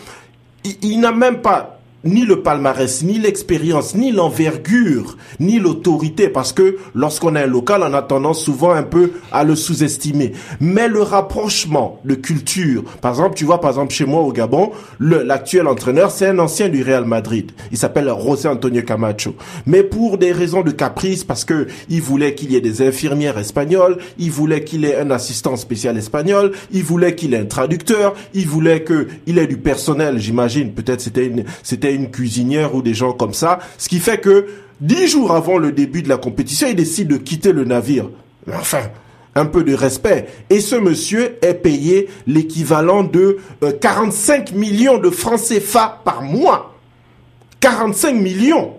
il 0.83 0.99
n'a 0.99 1.13
même 1.13 1.43
pas 1.43 1.76
ni 2.07 2.25
le 2.25 2.43
palmarès, 2.43 3.03
ni 3.03 3.19
l'expérience, 3.19 3.95
ni 3.95 4.13
l'envergure, 4.13 5.17
ni 5.41 5.59
l'autorité, 5.59 6.29
parce 6.29 6.53
que 6.53 6.77
lorsqu'on 6.95 7.37
est 7.37 7.43
un 7.43 7.47
local, 7.47 7.83
on 7.85 7.93
a 7.93 8.03
tendance 8.03 8.43
souvent 8.43 8.73
un 8.73 8.83
peu 8.83 9.13
à 9.33 9.45
le 9.45 9.57
sous-estimer. 9.57 10.33
Mais 10.61 10.89
le 10.89 11.03
rapprochement 11.03 12.01
de 12.05 12.15
culture, 12.15 12.85
par 13.01 13.13
exemple, 13.13 13.35
tu 13.37 13.45
vois, 13.45 13.61
par 13.61 13.71
exemple, 13.71 13.93
chez 13.93 14.07
moi 14.07 14.23
au 14.23 14.33
Gabon, 14.33 14.71
l'actuel 15.01 15.67
entraîneur, 15.67 16.11
c'est 16.11 16.27
un 16.27 16.39
ancien 16.39 16.69
du 16.69 16.83
Real 16.83 17.05
Madrid. 17.05 17.53
Il 17.73 17.79
s'appelle 17.79 18.13
José 18.25 18.49
Antonio 18.49 18.83
Camacho. 18.83 19.35
Mais 19.67 19.83
pour 19.83 20.19
des 20.19 20.33
raisons 20.33 20.63
de 20.63 20.71
caprice, 20.71 21.25
parce 21.25 21.45
que 21.45 21.67
il 21.89 22.01
voulait 22.01 22.35
qu'il 22.35 22.53
y 22.53 22.57
ait 22.57 22.61
des 22.61 22.83
infirmières 22.87 23.39
espagnoles, 23.39 23.99
il 24.19 24.31
voulait 24.31 24.65
qu'il 24.65 24.85
ait 24.85 24.97
un 24.97 25.11
assistant 25.11 25.57
spécial 25.57 25.97
espagnol, 25.97 26.53
il 26.73 26.83
voulait 26.83 27.15
qu'il 27.15 27.35
ait 27.35 27.39
un 27.39 27.47
traducteur, 27.47 28.15
il 28.35 28.47
voulait 28.47 28.85
qu'il 28.85 29.39
ait 29.39 29.47
du 29.47 29.57
personnel, 29.57 30.19
j'imagine. 30.19 30.73
Peut-être 30.73 31.01
c'était 31.01 31.27
une, 31.27 31.45
c'était 31.63 31.95
une 31.97 32.11
cuisinière 32.11 32.75
ou 32.75 32.83
des 32.83 32.95
gens 32.95 33.13
comme 33.13 33.35
ça. 33.35 33.59
Ce 33.79 33.89
qui 33.89 33.99
fait 33.99 34.19
que 34.19 34.47
dix 34.81 35.09
jours 35.09 35.33
avant 35.33 35.59
le 35.59 35.73
début 35.73 36.03
de 36.03 36.09
la 36.09 36.17
compétition, 36.17 36.69
il 36.69 36.77
décide 36.77 37.09
de 37.09 37.17
quitter 37.17 37.53
le 37.53 37.65
navire. 37.65 38.09
Enfin, 38.53 38.83
un 39.35 39.47
peu 39.47 39.63
de 39.63 39.75
respect. 39.75 40.27
Et 40.51 40.61
ce 40.61 40.77
monsieur 40.77 41.37
est 41.43 41.55
payé 41.55 42.09
l'équivalent 42.27 43.05
de 43.05 43.39
45 43.81 44.53
euh, 44.53 44.59
millions 44.59 44.99
de 44.99 45.11
francs 45.11 45.41
CFA 45.41 46.01
par 46.05 46.23
mois. 46.23 46.75
45 47.61 48.15
millions. 48.15 48.73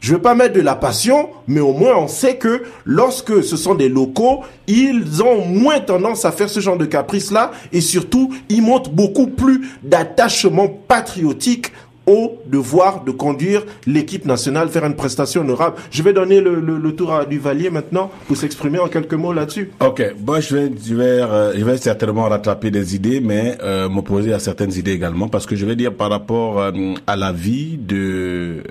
Je 0.00 0.10
ne 0.10 0.16
veux 0.16 0.22
pas 0.22 0.34
mettre 0.34 0.54
de 0.54 0.60
la 0.60 0.74
passion, 0.74 1.30
mais 1.48 1.60
au 1.60 1.72
moins 1.72 1.96
on 1.96 2.08
sait 2.08 2.36
que 2.36 2.64
lorsque 2.84 3.42
ce 3.42 3.56
sont 3.56 3.74
des 3.74 3.88
locaux, 3.88 4.42
ils 4.66 5.22
ont 5.22 5.46
moins 5.46 5.80
tendance 5.80 6.26
à 6.26 6.32
faire 6.32 6.50
ce 6.50 6.60
genre 6.60 6.76
de 6.76 6.84
caprice-là 6.84 7.52
et 7.72 7.80
surtout, 7.80 8.34
ils 8.50 8.60
montrent 8.60 8.90
beaucoup 8.90 9.28
plus 9.28 9.66
d'attachement 9.82 10.68
patriotique 10.68 11.72
au 12.06 12.38
devoir 12.46 13.04
de 13.04 13.10
conduire 13.10 13.62
l'équipe 13.86 14.24
nationale 14.24 14.68
vers 14.68 14.84
une 14.84 14.94
prestation 14.94 15.40
honorable. 15.42 15.76
Je 15.90 16.02
vais 16.02 16.12
donner 16.12 16.40
le, 16.40 16.60
le, 16.60 16.92
tour 16.94 17.12
à 17.12 17.24
Duvalier 17.24 17.70
maintenant 17.70 18.10
pour 18.26 18.36
s'exprimer 18.36 18.78
en 18.78 18.88
quelques 18.88 19.14
mots 19.14 19.32
là-dessus. 19.32 19.70
Ok, 19.80 20.14
bon, 20.18 20.40
je 20.40 20.56
vais, 20.56 20.72
je 20.84 20.94
vais, 20.94 21.04
euh, 21.04 21.58
je 21.58 21.64
vais 21.64 21.76
certainement 21.76 22.24
rattraper 22.24 22.70
des 22.70 22.94
idées, 22.94 23.20
mais 23.20 23.56
euh, 23.62 23.88
m'opposer 23.88 24.32
à 24.32 24.38
certaines 24.38 24.72
idées 24.72 24.92
également, 24.92 25.28
parce 25.28 25.46
que 25.46 25.56
je 25.56 25.66
vais 25.66 25.76
dire 25.76 25.94
par 25.94 26.10
rapport 26.10 26.60
euh, 26.60 26.72
à 27.06 27.16
la 27.16 27.32
vie 27.32 27.76
de... 27.78 28.62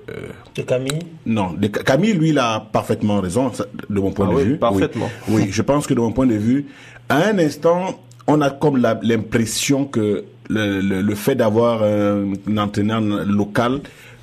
de 0.56 0.62
Camille 0.62 1.00
Non, 1.25 1.54
de, 1.58 1.68
Camille, 1.68 2.13
lui, 2.13 2.30
il 2.30 2.40
a 2.40 2.60
parfaitement 2.72 3.20
raison, 3.20 3.52
de 3.90 4.00
mon 4.00 4.12
point 4.12 4.28
ah 4.30 4.32
de 4.32 4.38
oui, 4.38 4.44
vue. 4.44 4.58
Parfaitement. 4.58 5.10
Oui, 5.28 5.44
oui, 5.44 5.48
je 5.52 5.62
pense 5.62 5.88
que 5.88 5.94
de 5.94 6.00
mon 6.00 6.12
point 6.12 6.28
de 6.28 6.36
vue, 6.36 6.68
à 7.10 7.28
un 7.28 7.40
instant, 7.40 8.00
on 8.27 8.42
a 8.42 8.50
comme 8.50 8.77
l'impression 8.77 9.86
que 9.86 10.24
le, 10.50 10.82
le, 10.82 11.01
le 11.01 11.15
fait 11.15 11.36
d'avoir 11.36 11.84
un, 11.84 12.34
entraîneur 12.58 13.01
local 13.01 13.82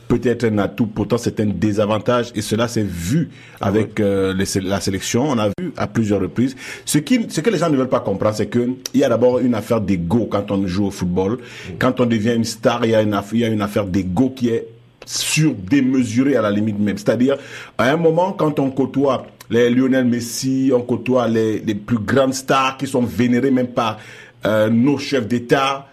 peut 0.09 0.21
être 0.25 0.45
un 0.45 0.59
atout, 0.59 0.87
pourtant 0.87 1.19
c'est 1.19 1.39
un 1.39 1.47
désavantage 1.47 2.33
et 2.35 2.43
cela 2.43 2.67
s'est 2.67 2.83
vu 2.87 3.31
avec 3.61 4.01
euh, 4.01 4.35
les, 4.35 4.61
la 4.61 4.81
sélection, 4.81 5.29
on 5.29 5.39
a 5.39 5.49
vu 5.49 5.73
à 5.77 5.87
plusieurs 5.87 6.21
reprises. 6.21 6.57
Ce, 6.85 6.99
qui, 6.99 7.27
ce 7.29 7.41
que 7.41 7.49
les 7.49 7.59
gens 7.59 7.71
ne 7.71 7.77
veulent 7.77 7.89
pas 7.89 8.01
comprendre, 8.01 8.35
c'est 8.35 8.49
que 8.49 8.71
il 8.93 9.01
y 9.01 9.05
a 9.05 9.09
d'abord 9.09 9.39
une 9.39 9.55
affaire 9.55 9.81
d'ego 9.81 10.27
quand 10.29 10.51
on 10.51 10.67
joue 10.67 10.87
au 10.87 10.91
football. 10.91 11.39
Quand 11.79 12.01
on 12.01 12.07
devient 12.07 12.35
une 12.35 12.45
star, 12.45 12.85
il 12.85 12.91
y 12.91 12.95
a 12.97 13.03
une, 13.03 13.19
il 13.33 13.39
y 13.39 13.45
a 13.45 13.49
une 13.49 13.63
affaire 13.63 13.87
d'ego 13.87 14.31
qui 14.31 14.49
est 14.49 14.67
sur 15.07 15.55
démesurée 15.55 16.37
à 16.37 16.43
la 16.43 16.51
limite 16.51 16.79
même. 16.79 16.99
C'est-à-dire, 16.99 17.37
à 17.79 17.91
un 17.91 17.97
moment, 17.97 18.33
quand 18.33 18.59
on 18.59 18.71
côtoie 18.71 19.27
les 19.51 19.69
Lionel 19.69 20.05
Messi, 20.05 20.71
on 20.75 20.81
côtoie 20.83 21.27
les, 21.29 21.59
les 21.59 21.75
plus 21.75 21.99
grandes 21.99 22.35
stars 22.35 22.77
qui 22.77 22.87
sont 22.87 23.03
vénérées 23.03 23.51
même 23.51 23.69
par 23.69 23.99
euh, 24.47 24.71
nos 24.71 24.97
chefs 24.97 25.27
d'État. 25.27 25.87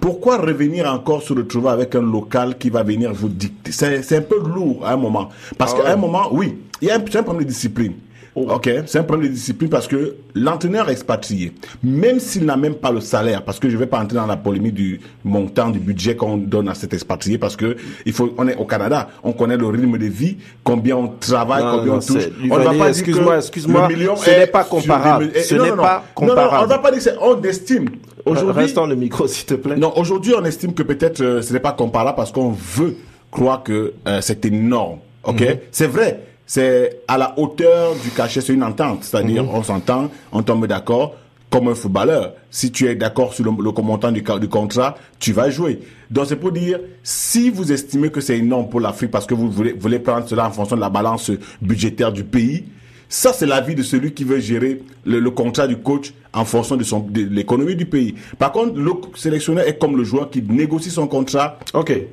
Pourquoi 0.00 0.38
revenir 0.38 0.92
encore 0.92 1.22
se 1.22 1.32
retrouver 1.32 1.68
avec 1.68 1.94
un 1.94 2.02
local 2.02 2.58
qui 2.58 2.70
va 2.70 2.82
venir 2.82 3.12
vous 3.12 3.28
dicter? 3.28 3.70
C'est 3.70 4.16
un 4.16 4.22
peu 4.22 4.40
lourd 4.40 4.84
à 4.84 4.94
un 4.94 4.96
moment. 4.96 5.28
Parce 5.56 5.74
ah 5.78 5.82
qu'à 5.82 5.92
un 5.92 5.96
moment, 5.96 6.28
oui, 6.32 6.58
il 6.80 6.88
y 6.88 6.90
a 6.90 6.96
un, 6.96 6.98
un 6.98 7.22
problème 7.22 7.44
de 7.44 7.48
discipline. 7.48 7.92
Oh. 8.34 8.46
Ok, 8.48 8.70
c'est 8.86 8.98
un 8.98 9.02
problème 9.02 9.28
de 9.28 9.34
discipline 9.34 9.68
parce 9.68 9.86
que 9.86 10.16
l'entraîneur 10.34 10.88
expatrié, 10.88 11.52
même 11.82 12.18
s'il 12.18 12.46
n'a 12.46 12.56
même 12.56 12.76
pas 12.76 12.90
le 12.90 13.00
salaire, 13.00 13.42
parce 13.42 13.58
que 13.58 13.68
je 13.68 13.76
vais 13.76 13.86
pas 13.86 14.00
entrer 14.00 14.16
dans 14.16 14.26
la 14.26 14.38
polémique 14.38 14.72
du 14.72 15.00
montant 15.22 15.68
du 15.68 15.78
budget 15.78 16.16
qu'on 16.16 16.38
donne 16.38 16.70
à 16.70 16.74
cet 16.74 16.94
expatrié, 16.94 17.36
parce 17.36 17.56
que 17.56 17.76
il 18.06 18.12
faut, 18.14 18.32
on 18.38 18.48
est 18.48 18.56
au 18.56 18.64
Canada, 18.64 19.10
on 19.22 19.34
connaît 19.34 19.58
le 19.58 19.66
rythme 19.66 19.98
de 19.98 20.06
vie, 20.06 20.38
combien 20.64 20.96
on 20.96 21.08
travaille, 21.08 21.62
combien 21.62 21.94
on 21.94 22.00
touche. 22.00 22.28
On 22.50 22.58
ne 22.58 22.64
va 22.64 22.72
pas 22.72 22.88
excuse-moi, 22.88 23.36
excuse-moi, 23.36 23.88
ce 24.16 24.30
n'est 24.30 24.46
pas 24.46 24.64
comparable. 24.64 25.30
Ce 25.34 25.54
n'est 25.54 25.76
pas 25.76 26.02
comparable. 26.14 26.40
Non, 26.40 26.58
non, 26.58 26.64
on 26.64 26.66
va 26.66 26.78
pas 26.78 26.90
dire 26.90 27.12
on 27.20 27.42
estime. 27.42 27.90
Aujourd'hui, 28.24 28.62
restons 28.62 28.86
le 28.86 28.94
micro, 28.94 29.26
s'il 29.26 29.44
te 29.44 29.54
plaît. 29.54 29.76
Non, 29.76 29.92
aujourd'hui, 29.96 30.32
on 30.38 30.44
estime 30.44 30.72
que 30.72 30.82
peut-être 30.82 31.20
euh, 31.20 31.42
ce 31.42 31.52
n'est 31.52 31.60
pas 31.60 31.72
comparable 31.72 32.16
parce 32.16 32.32
qu'on 32.32 32.50
veut 32.50 32.96
croire 33.30 33.62
que 33.62 33.92
euh, 34.06 34.20
c'est 34.22 34.44
énorme. 34.46 35.00
Ok, 35.24 35.40
mhm. 35.40 35.56
c'est 35.70 35.86
vrai 35.86 36.20
c'est 36.54 37.00
à 37.08 37.16
la 37.16 37.32
hauteur 37.38 37.94
du 37.94 38.10
cachet, 38.10 38.42
c'est 38.42 38.52
une 38.52 38.62
entente. 38.62 39.04
C'est-à-dire, 39.04 39.42
mhm. 39.42 39.54
on 39.54 39.62
s'entend, 39.62 40.10
on 40.32 40.42
tombe 40.42 40.66
d'accord 40.66 41.14
comme 41.48 41.68
un 41.68 41.74
footballeur. 41.74 42.34
Si 42.50 42.70
tu 42.70 42.86
es 42.88 42.94
d'accord 42.94 43.32
sur 43.32 43.46
le, 43.46 43.50
le 43.50 43.82
montant 43.82 44.12
du, 44.12 44.20
du, 44.20 44.48
contrat, 44.48 44.96
tu 45.18 45.32
vas 45.32 45.48
jouer. 45.48 45.80
Donc 46.10 46.26
c'est 46.26 46.36
pour 46.36 46.52
dire, 46.52 46.78
si 47.02 47.48
vous 47.48 47.72
estimez 47.72 48.10
que 48.10 48.20
c'est 48.20 48.36
énorme 48.36 48.68
pour 48.68 48.80
l'Afrique 48.80 49.10
parce 49.10 49.24
que 49.24 49.32
vous 49.32 49.50
voulez, 49.50 49.72
voulez 49.72 49.98
prendre 49.98 50.28
cela 50.28 50.46
en 50.46 50.50
fonction 50.50 50.76
de 50.76 50.82
la 50.82 50.90
balance 50.90 51.30
budgétaire 51.62 52.12
du 52.12 52.22
pays, 52.22 52.64
ça 53.08 53.32
c'est 53.32 53.46
l'avis 53.46 53.74
de 53.74 53.82
celui 53.82 54.12
qui 54.12 54.24
veut 54.24 54.38
gérer 54.38 54.82
le, 55.06 55.30
contrat 55.30 55.66
du 55.66 55.78
coach 55.78 56.12
en 56.34 56.44
fonction 56.44 56.76
de, 56.76 56.84
son, 56.84 57.00
de 57.00 57.22
l'économie 57.30 57.76
du 57.76 57.86
pays. 57.86 58.14
Par 58.38 58.52
contre, 58.52 58.78
le 58.78 58.92
sélectionneur 59.14 59.66
est 59.66 59.78
comme 59.78 59.96
le 59.96 60.04
joueur 60.04 60.28
qui 60.28 60.42
négocie 60.42 60.90
son 60.90 61.06
contrat. 61.06 61.58
Ok. 61.72 61.92
Et, 61.92 62.06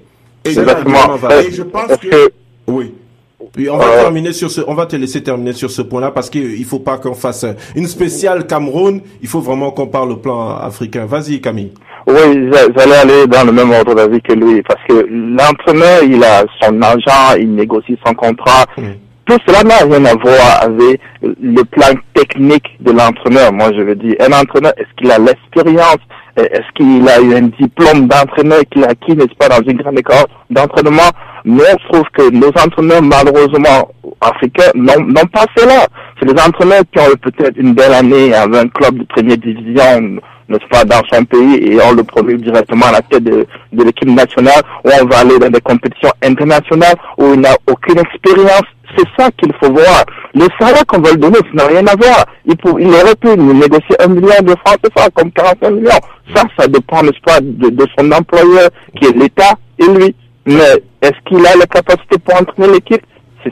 et 0.46 0.54
je 0.54 1.64
pense 1.64 1.98
que... 1.98 2.32
Oui 2.68 2.94
on 3.40 3.78
va 3.78 3.86
euh, 3.86 4.02
terminer 4.02 4.34
sur 4.34 4.52
ce, 4.52 4.62
on 4.68 4.74
va 4.74 4.86
te 4.86 4.96
laisser 4.96 5.24
terminer 5.24 5.54
sur 5.54 5.72
ce 5.72 5.82
point-là 5.82 6.12
parce 6.12 6.30
qu'il 6.30 6.64
faut 6.66 6.80
pas 6.80 6.98
qu'on 6.98 7.14
fasse 7.14 7.46
une 7.76 7.88
spéciale 7.88 8.48
Cameroun. 8.48 9.02
Il 9.22 9.28
faut 9.28 9.42
vraiment 9.42 9.72
qu'on 9.72 9.88
parle 9.88 10.12
au 10.12 10.18
plan 10.18 10.58
africain. 10.58 11.06
Vas-y, 11.06 11.42
Camille. 11.42 11.72
Oui, 12.08 12.50
j'allais 12.76 12.96
aller 12.96 13.28
dans 13.28 13.46
le 13.46 13.52
même 13.52 13.72
ordre 13.72 13.94
d'avis 13.94 14.22
que 14.22 14.34
lui 14.34 14.62
parce 14.64 14.82
que 14.88 15.06
l'entraîneur, 15.10 16.04
il 16.04 16.24
a 16.24 16.44
son 16.62 16.82
argent, 16.82 17.36
il 17.40 17.54
négocie 17.56 17.98
son 18.06 18.14
contrat. 18.14 18.66
Hmm. 18.78 18.94
Tout 19.26 19.38
cela 19.46 19.64
n'a 19.64 19.78
rien 19.78 20.06
à 20.06 20.16
voir 20.16 20.64
avec 20.64 21.00
le 21.22 21.64
plan 21.64 21.94
technique 22.16 22.66
de 22.80 22.92
l'entraîneur. 22.92 23.54
Moi, 23.54 23.70
je 23.78 23.84
veux 23.84 23.96
dire, 23.96 24.16
un 24.22 24.32
entraîneur, 24.32 24.74
est-ce 24.78 24.90
qu'il 24.98 25.12
a 25.12 25.20
l'expérience 25.20 26.00
Est-ce 26.46 26.72
qu'il 26.76 27.08
a 27.08 27.20
eu 27.22 27.36
un 27.36 27.50
diplôme 27.60 28.08
d'entraîneur 28.08 28.62
qu'il 28.72 28.84
a 28.84 28.90
acquis, 28.90 29.16
n'est-ce 29.16 29.36
pas, 29.38 29.50
dans 29.50 29.64
une 29.68 29.78
grande 29.78 30.00
école 30.00 30.26
d'entraînement? 30.50 31.10
Mais 31.46 31.64
je 31.82 31.88
trouve 31.92 32.06
que 32.18 32.30
nos 32.32 32.50
entraîneurs, 32.50 33.02
malheureusement, 33.02 33.90
africains, 34.22 34.72
n'ont 34.76 35.28
pas 35.34 35.46
cela. 35.58 35.86
C'est 36.20 36.32
les 36.32 36.42
entraîneurs 36.42 36.84
qui 36.92 37.00
ont 37.00 37.12
eu 37.14 37.18
peut-être 37.18 37.58
une 37.58 37.74
belle 37.74 37.94
année 37.94 38.34
avec 38.34 38.56
un 38.56 38.68
club 38.68 39.00
de 39.00 39.06
première 39.06 39.38
division, 39.38 40.20
n'est-ce 40.50 40.68
pas, 40.70 40.84
dans 40.84 41.02
son 41.12 41.24
pays 41.26 41.74
et 41.74 41.80
on 41.82 41.94
le 41.94 42.04
promu 42.04 42.38
directement 42.38 42.88
à 42.88 42.94
la 42.94 43.02
tête 43.02 43.24
de, 43.24 43.46
de 43.72 43.84
l'équipe 43.84 44.10
nationale 44.10 44.62
où 44.84 44.90
on 45.02 45.06
va 45.06 45.20
aller 45.20 45.40
dans 45.40 45.50
des 45.50 45.62
compétitions 45.62 46.12
internationales 46.24 46.96
où 47.18 47.34
il 47.34 47.40
n'a 47.40 47.56
aucune 47.68 48.00
expérience. 48.00 48.64
C'est 48.98 49.08
ça 49.18 49.30
qu'il 49.38 49.54
faut 49.62 49.72
voir. 49.72 50.04
Le 50.34 50.48
salaire 50.60 50.86
qu'on 50.88 51.02
va 51.02 51.12
lui 51.12 51.18
donner, 51.18 51.38
ça 51.38 51.54
n'a 51.54 51.68
rien 51.68 51.86
à 51.88 51.96
voir. 51.96 52.26
Il, 52.46 52.56
il 52.80 52.88
aurait 52.88 53.16
pu 53.16 53.38
négocier 53.38 53.96
un 54.00 54.08
million 54.08 54.42
de 54.42 54.56
francs 54.66 54.80
ça 54.96 55.10
comme 55.14 55.32
45 55.32 55.70
millions. 55.72 55.90
Ça, 56.36 56.44
ça 56.58 56.68
dépend, 56.68 57.02
n'est-ce 57.04 57.22
pas, 57.24 57.40
de, 57.42 57.70
de 57.70 57.86
son 57.98 58.12
employeur 58.12 58.70
qui 58.96 59.08
est 59.08 59.16
l'État 59.16 59.54
et 59.78 59.86
lui. 59.86 60.16
Mais 60.46 60.82
est-ce 61.02 61.20
qu'il 61.28 61.46
a 61.46 61.56
la 61.56 61.66
capacité 61.66 62.18
pour 62.18 62.36
entraîner 62.40 62.74
l'équipe? 62.74 63.02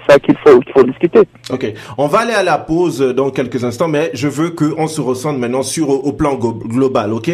C'est 0.05 0.13
ça 0.13 0.19
qu'il 0.19 0.35
faut, 0.37 0.83
discuter. 0.83 1.21
Ok, 1.51 1.73
on 1.97 2.07
va 2.07 2.19
aller 2.19 2.33
à 2.33 2.43
la 2.43 2.57
pause 2.57 2.99
dans 2.99 3.29
quelques 3.29 3.63
instants, 3.63 3.87
mais 3.87 4.11
je 4.13 4.27
veux 4.27 4.51
qu'on 4.51 4.87
se 4.87 5.01
ressente 5.01 5.37
maintenant 5.37 5.63
sur 5.63 5.89
au, 5.89 6.13
plan 6.13 6.35
global, 6.35 7.13
ok? 7.13 7.31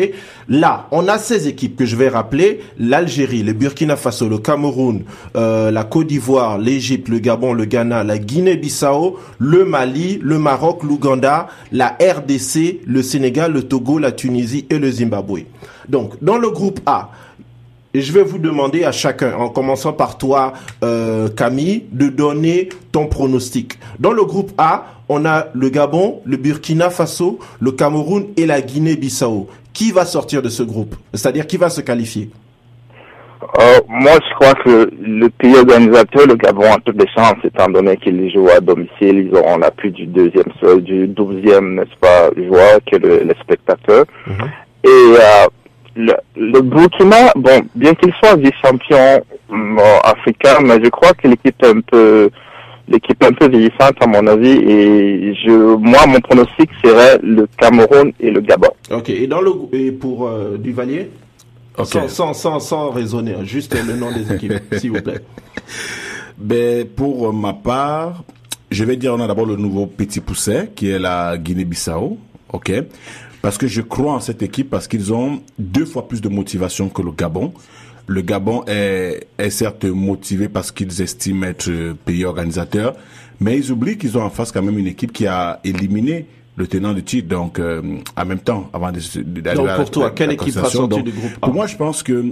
Là, 0.50 0.88
on 0.92 1.08
a 1.08 1.18
ces 1.18 1.48
équipes 1.48 1.76
que 1.76 1.86
je 1.86 1.96
vais 1.96 2.10
rappeler 2.10 2.62
l'Algérie, 2.78 3.44
le 3.44 3.54
Burkina 3.54 3.96
Faso, 3.96 4.28
le 4.28 4.38
Cameroun, 4.38 5.04
euh, 5.36 5.72
la 5.72 5.84
Côte 5.84 6.08
d'Ivoire, 6.08 6.58
l'Égypte, 6.58 7.10
le 7.10 7.20
Gabon, 7.20 7.54
le 7.54 7.66
Ghana, 7.66 8.04
la 8.04 8.18
Guinée-Bissau, 8.18 9.18
le 9.40 9.66
Mali, 9.66 10.20
le 10.22 10.38
Maroc, 10.38 10.84
l'Ouganda, 10.84 11.48
la 11.72 11.98
RDC, 12.00 12.82
le 12.86 13.02
Sénégal, 13.02 13.52
le 13.54 13.64
Togo, 13.64 14.00
la 14.00 14.12
Tunisie 14.12 14.66
et 14.70 14.80
le 14.80 14.92
Zimbabwe. 14.92 15.42
Donc, 15.90 16.14
dans 16.22 16.38
le 16.38 16.50
groupe 16.50 16.80
A, 16.86 17.12
et 17.94 18.02
je 18.02 18.12
vais 18.12 18.24
vous 18.24 18.40
demander 18.40 18.84
à 18.84 18.92
chacun, 18.92 19.36
en 19.36 19.50
commençant 19.50 19.94
par 19.94 20.18
toi, 20.18 20.54
euh, 20.84 21.30
Camille, 21.30 21.86
de 21.92 22.08
donner 22.08 22.70
ton 22.92 23.08
pronostic. 23.08 23.78
Dans 24.00 24.12
le 24.12 24.24
groupe 24.24 24.52
A, 24.58 24.86
on 25.10 25.26
a 25.26 25.48
le 25.54 25.70
Gabon, 25.70 26.22
le 26.26 26.38
Burkina 26.38 26.90
Faso, 26.90 27.40
le 27.60 27.72
Cameroun 27.72 28.28
et 28.38 28.46
la 28.46 28.62
Guinée-Bissau. 28.62 29.48
Qui 29.74 29.92
va 29.92 30.06
sortir 30.06 30.42
de 30.42 30.50
ce 30.50 30.64
groupe? 30.64 30.96
C'est-à-dire 31.14 31.48
qui 31.48 31.58
va 31.58 31.70
se 31.70 31.82
qualifier? 31.82 32.30
Euh, 33.60 33.80
moi, 33.88 34.14
je 34.14 34.36
crois 34.36 34.54
que 34.64 34.90
le 35.00 35.30
pays 35.30 35.56
organisateur, 35.56 36.26
le 36.28 36.36
Gabon, 36.36 36.72
a 36.72 36.78
toutes 36.84 37.00
les 37.00 37.10
chances, 37.10 37.36
étant 37.44 37.70
donné 37.70 37.98
qu'ils 37.98 38.32
jouent 38.32 38.50
à 38.50 38.60
domicile, 38.60 39.30
ils 39.30 39.36
auront 39.36 39.58
la 39.58 39.70
plus 39.70 39.92
du 39.92 40.06
deuxième, 40.06 40.46
du 40.80 41.08
douzième, 41.08 41.76
n'est-ce 41.76 41.98
pas, 42.00 42.30
joueur 42.36 42.80
que 42.90 42.96
le, 42.98 43.24
les 43.24 43.36
spectateurs. 43.42 44.06
Mhm. 44.26 44.50
Et 44.86 44.90
euh, 44.90 45.43
le, 45.96 46.14
le, 46.36 46.62
Burkina, 46.62 47.32
bon, 47.36 47.62
bien 47.76 47.94
qu'il 47.94 48.14
soit 48.14 48.36
vice-champion 48.36 49.24
euh, 49.52 50.00
africain, 50.04 50.60
mais 50.62 50.84
je 50.84 50.90
crois 50.90 51.14
que 51.14 51.28
l'équipe 51.28 51.56
est 51.62 51.68
un 51.68 51.82
peu 51.82 52.30
l'équipe 52.88 53.24
un 53.24 53.32
peu 53.32 53.48
vieillissante 53.48 53.96
à 54.02 54.08
mon 54.08 54.28
avis 54.28 54.52
et 54.52 55.34
je 55.36 55.76
moi 55.78 56.06
mon 56.06 56.20
pronostic 56.20 56.70
serait 56.84 57.18
le 57.24 57.48
Cameroun 57.58 58.12
et 58.20 58.30
le 58.30 58.42
Gabon. 58.42 58.72
Ok 58.92 59.10
et 59.10 59.28
dans 59.28 59.42
le 59.42 59.52
et 59.72 59.92
pour 59.92 60.28
euh, 60.28 60.58
Duvalier? 60.58 61.10
Sans, 61.84 62.08
sans, 62.08 62.34
sans 62.34 62.60
sans 62.60 62.92
raisonner 62.92 63.34
hein, 63.34 63.44
juste 63.44 63.74
le 63.74 63.96
nom 63.96 64.12
des 64.12 64.32
équipes 64.34 64.62
s'il 64.78 64.92
vous 64.92 65.02
plaît. 65.02 65.22
Ben 66.38 66.86
pour 66.88 67.32
ma 67.32 67.54
part 67.54 68.24
je 68.70 68.84
vais 68.84 68.98
dire 68.98 69.14
on 69.14 69.20
a 69.22 69.28
d'abord 69.28 69.46
le 69.46 69.56
nouveau 69.56 69.86
petit 69.86 70.20
pousset 70.20 70.72
qui 70.76 70.90
est 70.90 71.00
la 71.00 71.38
Guinée-Bissau 71.38 72.18
ok 72.52 72.72
parce 73.44 73.58
que 73.58 73.68
je 73.68 73.82
crois 73.82 74.14
en 74.14 74.20
cette 74.22 74.42
équipe 74.42 74.70
parce 74.70 74.88
qu'ils 74.88 75.14
ont 75.14 75.42
deux 75.60 75.86
fois 75.86 76.08
plus 76.08 76.22
de 76.22 76.30
motivation 76.30 76.88
que 76.88 77.02
le 77.02 77.12
Gabon. 77.12 77.54
Le 78.08 78.22
Gabon 78.22 78.64
est, 78.68 79.28
est 79.38 79.50
certes 79.50 79.84
motivé 79.84 80.48
parce 80.48 80.72
qu'ils 80.72 81.02
estiment 81.02 81.48
être 81.48 81.70
pays 82.06 82.24
organisateur, 82.24 82.96
mais 83.42 83.58
ils 83.58 83.70
oublient 83.70 83.98
qu'ils 83.98 84.18
ont 84.18 84.24
en 84.24 84.30
face 84.30 84.54
quand 84.54 84.62
même 84.62 84.80
une 84.80 84.88
équipe 84.88 85.12
qui 85.12 85.28
a 85.28 85.60
éliminé 85.66 86.26
le 86.56 86.68
tenant 86.68 86.94
du 86.94 87.04
titre. 87.04 87.28
Donc, 87.28 87.60
euh, 87.60 87.82
en 88.16 88.26
même 88.26 88.40
temps, 88.40 88.70
avant 88.72 88.94
d'aller 88.94 89.58
Donc, 89.58 89.76
pour 89.76 89.92
toi, 89.92 90.12
quelle 90.12 90.32
équipe 90.32 90.56
du 90.56 91.12
groupe 91.12 91.38
Pour 91.42 91.54
moi, 91.54 91.68
je 91.68 91.76
pense 91.76 92.02
que 92.02 92.24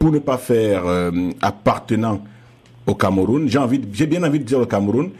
pour 0.00 0.10
ne 0.10 0.18
pas 0.18 0.38
faire 0.38 0.84
euh, 0.84 1.12
appartenant 1.42 2.24
au 2.88 2.96
Cameroun, 2.96 3.48
j'ai 3.48 3.58
envie, 3.58 3.80
j'ai 3.92 4.08
bien 4.08 4.24
envie 4.24 4.40
de 4.40 4.44
dire 4.44 4.58
le 4.58 4.66
Cameroun, 4.66 5.10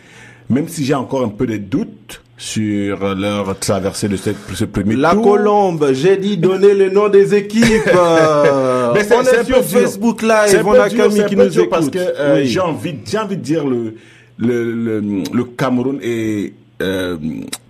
même 0.51 0.67
si 0.67 0.85
j'ai 0.85 0.95
encore 0.95 1.23
un 1.23 1.29
peu 1.29 1.47
de 1.47 1.57
doutes 1.57 2.24
sur 2.37 3.15
leur 3.15 3.59
traversée 3.59 4.09
de 4.09 4.17
cette, 4.17 4.37
ce 4.55 4.65
premier 4.65 4.97
La 4.97 5.15
Colombe, 5.15 5.91
j'ai 5.93 6.17
dit 6.17 6.37
donner 6.37 6.75
le 6.75 6.91
nom 6.91 7.09
des 7.09 7.35
équipes. 7.35 7.63
Mais 7.87 9.13
on 9.13 9.23
est, 9.23 9.45
sur 9.45 9.63
Facebook 9.65 10.23
Live, 10.23 10.63
on 10.67 10.73
a 10.73 10.89
Camille 10.91 11.27
qui 11.27 11.37
nous 11.37 11.59
écoute. 11.59 11.71
Parce 11.71 11.91
que 11.91 11.99
euh, 11.99 12.45
j'ai 12.45 12.61
envie, 12.61 12.97
j'ai 13.07 13.19
envie 13.19 13.37
de 13.37 13.43
dire 13.43 13.65
le, 13.67 13.95
le, 14.39 14.73
le, 14.73 15.01
le 15.33 15.45
Cameroun 15.45 15.99
et 16.03 16.55
euh, 16.83 17.17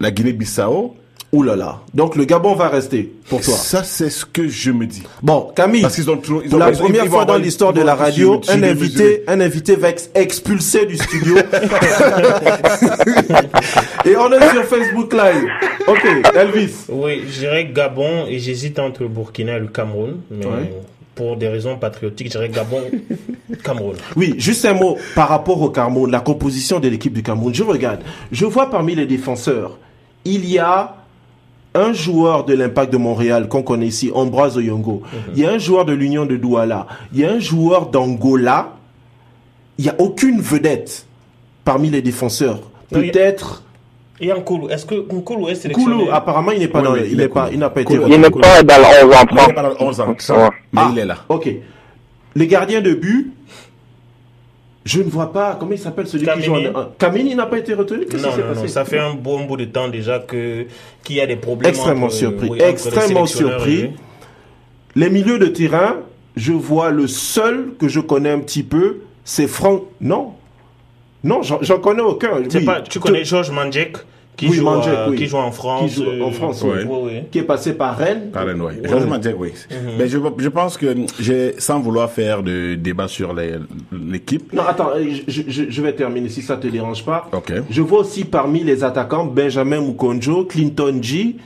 la 0.00 0.11
Guinée-Bissau 0.11 0.96
Ouh 1.35 1.42
là 1.42 1.57
là. 1.57 1.81
Donc 1.94 2.14
le 2.14 2.27
Gabon 2.27 2.55
va 2.55 2.68
rester 2.68 3.12
pour 3.29 3.40
toi. 3.40 3.55
Ça 3.55 3.83
c'est 3.83 4.09
ce 4.09 4.25
que 4.25 4.47
je 4.47 4.70
me 4.70 4.87
dis. 4.87 5.03
Bon, 5.20 5.51
Camille. 5.57 5.83
Parce 5.83 5.97
qu'ils 5.97 6.09
ont 6.09 6.16
trop, 6.16 6.40
ils 6.44 6.49
pour 6.49 6.61
la 6.61 6.70
première 6.70 7.07
fois 7.07 7.25
dans 7.25 7.37
l'histoire 7.37 7.73
de 7.73 7.83
la 7.83 7.97
radio, 7.97 8.40
un 8.49 8.62
invité, 8.62 9.25
un 9.27 9.40
invité 9.40 9.75
va 9.75 9.88
être 9.88 10.11
expulsé 10.14 10.87
du 10.87 10.97
studio. 10.97 11.37
et 14.05 14.16
on 14.16 14.31
est 14.31 14.49
sur 14.51 14.64
Facebook 14.64 15.12
Live. 15.12 15.49
Ok, 15.88 16.07
Elvis. 16.37 16.75
Oui, 16.88 17.23
je 17.29 17.40
dirais 17.40 17.64
Gabon 17.64 18.27
et 18.29 18.38
j'hésite 18.38 18.79
entre 18.79 19.03
le 19.03 19.09
Burkina 19.09 19.57
et 19.57 19.61
le 19.61 19.66
Cameroun, 19.66 20.20
mais 20.31 20.47
pour 21.16 21.37
des 21.37 21.49
raisons 21.49 21.77
patriotiques, 21.79 22.29
je 22.29 22.38
dirais 22.38 22.49
Gabon, 22.49 22.83
Cameroun. 23.64 23.97
Oui, 24.14 24.37
juste 24.38 24.64
un 24.66 24.75
mot 24.75 24.99
par 25.16 25.31
rapport 25.31 25.61
au 25.61 25.70
Cameroun, 25.70 26.12
la 26.12 26.20
composition 26.20 26.79
de 26.79 26.87
l'équipe 26.87 27.12
du 27.12 27.25
Cameroun. 27.25 27.53
Je 27.53 27.64
regarde, 27.64 28.03
je 28.31 28.47
vois 28.47 28.70
parmi 28.70 28.94
les 28.94 29.07
défenseurs, 29.07 29.79
il 30.25 30.49
y 30.49 30.61
a 30.61 30.94
un 31.74 31.92
joueur 31.92 32.44
de 32.44 32.54
l'Impact 32.54 32.92
de 32.92 32.96
Montréal 32.96 33.48
qu'on 33.48 33.62
connaît 33.62 33.87
ici, 33.88 34.10
Ambroise 34.14 34.56
Oyongo. 34.56 35.02
Mhm. 35.12 35.18
Il 35.34 35.42
y 35.42 35.46
a 35.46 35.50
un 35.52 35.58
joueur 35.58 35.84
de 35.84 35.92
l'Union 35.92 36.24
de 36.24 36.37
Douala. 36.37 36.87
Il 37.12 37.20
y 37.20 37.24
a 37.24 37.32
un 37.32 37.38
joueur 37.40 37.87
d'Angola. 37.87 38.72
Il 39.78 39.84
n'y 39.84 39.90
a 39.90 39.96
aucune 39.98 40.40
vedette 40.40 41.06
parmi 41.64 41.90
les 41.90 42.00
défenseurs. 42.02 42.60
Peut-être 42.90 43.62
Et 44.20 44.28
Nkolo, 44.32 44.68
est-ce 44.70 44.87
que 44.87 44.94
Nkolo 44.94 45.48
est 45.48 45.56
sélectionné? 45.56 45.96
Koulou, 46.04 46.10
apparemment, 46.12 46.52
il 46.52 46.60
n'est 46.60 46.68
pas 46.68 46.78
Oui, 46.78 46.84
dans, 46.84 46.92
oui, 46.92 47.00
il 47.10 47.20
il 47.20 47.28
pas, 47.28 47.48
il 47.52 47.58
n'a 47.58 47.70
pas 47.70 47.80
été. 47.80 47.94
Il 47.94 48.20
n'est 48.20 48.30
pas 48.30 48.62
dans 48.62 48.78
le 48.78 49.04
11 49.04 49.14
en 49.16 49.24
Mais 49.24 49.32
il 49.32 49.37
France. 49.37 49.48
n'est 49.48 49.54
pas 49.54 49.62
dans 49.62 49.68
le 49.70 49.76
11 49.80 50.00
ans. 50.00 50.06
Ouais. 50.08 50.48
Mais 50.72 50.80
Ah, 50.84 50.88
il 50.92 50.98
est 51.00 51.04
là. 51.04 51.16
Ok. 51.28 51.48
Les 52.37 52.46
gardiens 52.46 52.80
de 52.80 52.94
but, 52.94 53.32
je 54.85 54.99
ne 55.01 55.09
vois 55.09 55.33
pas, 55.33 55.57
comment 55.59 55.73
il 55.73 55.79
s'appelle 55.79 56.07
celui 56.07 56.27
Kamini. 56.27 56.42
qui 56.42 56.47
joue 56.47 56.55
en... 56.77 56.85
Kamini 56.99 57.35
n'a 57.35 57.47
pas 57.47 57.59
été 57.59 57.73
retenu? 57.75 58.05
Qu'est-ce 58.07 58.27
qui 58.27 58.33
s'est 58.33 58.55
non, 58.55 58.68
ça 58.68 58.85
fait 58.85 58.99
un 58.99 59.14
bon 59.14 59.44
bout 59.44 59.57
de 59.57 59.64
temps 59.64 59.88
déjà 59.88 60.18
que 60.18 60.66
qu'il 61.03 61.16
y 61.16 61.20
a 61.20 61.27
des 61.27 61.37
problèmes. 61.37 61.70
Extrêmement 61.70 62.07
entre, 62.07 62.14
surpris, 62.14 62.49
oui, 62.51 62.59
extrêmement 62.61 63.27
surpris. 63.27 63.81
et. 63.81 63.92
Les 64.97 65.11
milieux 65.11 65.38
de 65.38 65.47
terrain, 65.47 65.97
je 66.37 66.53
vois 66.53 66.90
le 66.90 67.07
seul 67.07 67.73
que 67.79 67.88
je 67.88 68.01
connais 68.01 68.31
un 68.31 68.40
petit 68.40 68.62
peu, 68.62 68.99
c'est 69.25 69.47
Franck. 69.49 69.85
Non. 70.01 70.35
Non, 71.25 71.40
j'en 71.42 71.79
connais 71.79 72.03
aucun. 72.03 72.42
C'est 72.51 72.59
Oui. 72.59 72.64
pas, 72.64 72.83
tu 72.83 73.01
connais 73.01 73.25
Georges 73.25 73.51
Mandjek? 73.51 73.97
Qui, 74.37 74.49
Oui, 74.49 74.57
joue, 74.57 74.64
Mandjek, 74.64 74.92
euh, 74.92 75.07
oui. 75.11 75.16
qui 75.16 75.27
joue 75.27 75.37
en 75.37 75.53
France. 75.53 75.90
Qui 75.94 76.03
joue 76.03 76.11
en 76.23 76.29
euh, 76.29 76.31
France, 76.33 76.62
oui. 76.64 76.79
oui, 76.88 76.99
oui. 77.05 77.12
qui 77.31 77.38
est 77.38 77.42
passé 77.44 77.73
par 77.75 77.97
Rennes. 77.97 78.33
Oui. 78.35 78.61
Ouais. 78.61 78.88
Joseph 78.88 79.09
Mandjek, 79.09 79.35
oui. 79.38 79.53
Mhm. 79.70 79.77
Mais 79.99 80.09
je, 80.09 80.18
je 80.38 80.49
pense 80.49 80.77
que, 80.77 80.94
j'ai, 81.20 81.55
sans 81.59 81.79
vouloir 81.81 82.11
faire 82.11 82.42
de 82.42 82.75
débat 82.75 83.07
sur 83.09 83.33
l'équipe, 83.92 84.53
Non, 84.53 84.62
attends, 84.66 84.90
euh, 84.97 85.05
je, 85.29 85.42
je, 85.47 85.62
je 85.68 85.83
vais 85.83 85.92
terminer 85.92 86.29
si 86.29 86.42
ça 86.42 86.57
te 86.57 86.66
dérange 86.66 87.05
pas. 87.05 87.29
Ok. 87.33 87.53
Je 87.70 87.81
vois 87.83 88.01
aussi 88.01 88.25
parmi 88.25 88.64
les 88.64 88.83
attaquants 88.83 89.25
Benjamin 89.25 89.81
Mukonjo, 89.81 90.44
Clinton 90.47 90.99
G, 91.01 91.37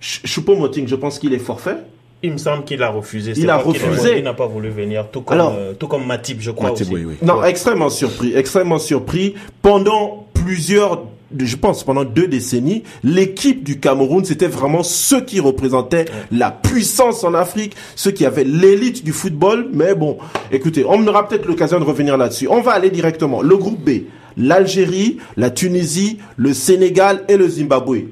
Ch- 0.00 0.22
Choupo-Moting, 0.24 0.86
je 0.88 0.94
pense 0.96 1.18
qu'il 1.18 1.32
est 1.34 1.38
forfait. 1.38 1.76
Il 2.22 2.32
me 2.32 2.38
semble 2.38 2.64
qu'il 2.64 2.82
a 2.82 2.90
refusé. 2.90 3.32
Il 3.36 3.48
a 3.48 3.56
refusé. 3.56 4.18
Il 4.18 4.24
n'a 4.24 4.34
pas 4.34 4.46
voulu 4.46 4.68
venir, 4.68 5.06
tout 5.10 5.22
comme, 5.22 5.34
Alors- 5.40 5.54
euh, 5.58 5.72
tout 5.72 5.88
comme 5.88 6.06
Matip, 6.06 6.38
je 6.40 6.50
crois 6.50 6.70
Matip, 6.70 6.86
aussi. 6.86 6.94
oui, 6.94 7.04
oui. 7.06 7.14
Non, 7.26 7.42
extrêmement 7.44 7.88
surpris, 7.88 8.34
extrêmement 8.36 8.78
surpris. 8.78 9.34
Pendant 9.62 10.26
plusieurs, 10.34 11.02
je 11.38 11.56
pense 11.56 11.84
pendant 11.84 12.04
deux 12.04 12.26
décennies, 12.26 12.82
l'équipe 13.04 13.62
du 13.62 13.78
Cameroun, 13.78 14.24
c'était 14.24 14.48
vraiment 14.48 14.82
ceux 14.82 15.20
qui 15.20 15.40
représentaient 15.40 16.06
la 16.32 16.50
puissance 16.50 17.24
en 17.24 17.34
Afrique, 17.34 17.76
ceux 17.96 18.10
qui 18.10 18.26
avaient 18.26 18.44
l'élite 18.44 19.04
du 19.04 19.12
football. 19.12 19.68
Mais 19.72 19.94
bon, 19.94 20.18
écoutez, 20.50 20.84
on 20.86 21.06
aura 21.06 21.28
peut-être 21.28 21.46
l'occasion 21.46 21.78
de 21.78 21.84
revenir 21.84 22.16
là-dessus. 22.16 22.48
On 22.48 22.60
va 22.60 22.72
aller 22.72 22.90
directement. 22.90 23.42
Le 23.42 23.56
groupe 23.56 23.78
B, 23.84 24.04
l'Algérie, 24.36 25.18
la 25.36 25.50
Tunisie, 25.50 26.18
le 26.36 26.52
Sénégal 26.52 27.24
et 27.28 27.36
le 27.36 27.48
Zimbabwe. 27.48 28.08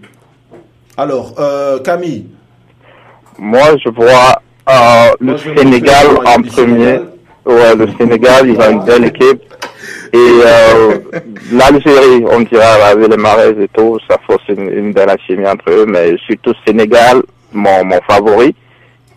Alors, 0.97 1.35
euh, 1.39 1.79
Camille. 1.81 2.27
Moi, 3.39 3.77
je 3.85 3.89
vois 3.91 4.43
euh, 4.69 5.13
le 5.21 5.27
Moi, 5.27 5.37
je 5.37 5.51
vais 5.51 5.59
Sénégal 5.59 6.07
en 6.25 6.43
premier. 6.43 6.51
Sénégal. 6.51 7.07
Ouais, 7.47 7.75
le 7.77 7.89
Sénégal, 7.97 8.49
ils 8.49 8.59
ont 8.59 8.71
une 8.71 8.85
belle 8.85 9.05
équipe. 9.05 9.43
Et 10.13 10.17
euh, 10.17 10.99
l'Algérie, 11.53 12.25
on 12.31 12.41
dirait 12.41 12.63
avec 12.65 13.09
les 13.09 13.17
marais 13.17 13.55
et 13.61 13.69
tout, 13.69 13.99
ça 14.09 14.19
force 14.27 14.43
une, 14.49 14.69
une 14.71 14.93
belle 14.93 15.11
alchimie 15.11 15.47
entre 15.47 15.71
eux. 15.71 15.87
Mais 15.87 16.17
surtout 16.27 16.55
Sénégal, 16.67 17.23
mon, 17.53 17.85
mon 17.85 18.01
favori, 18.09 18.55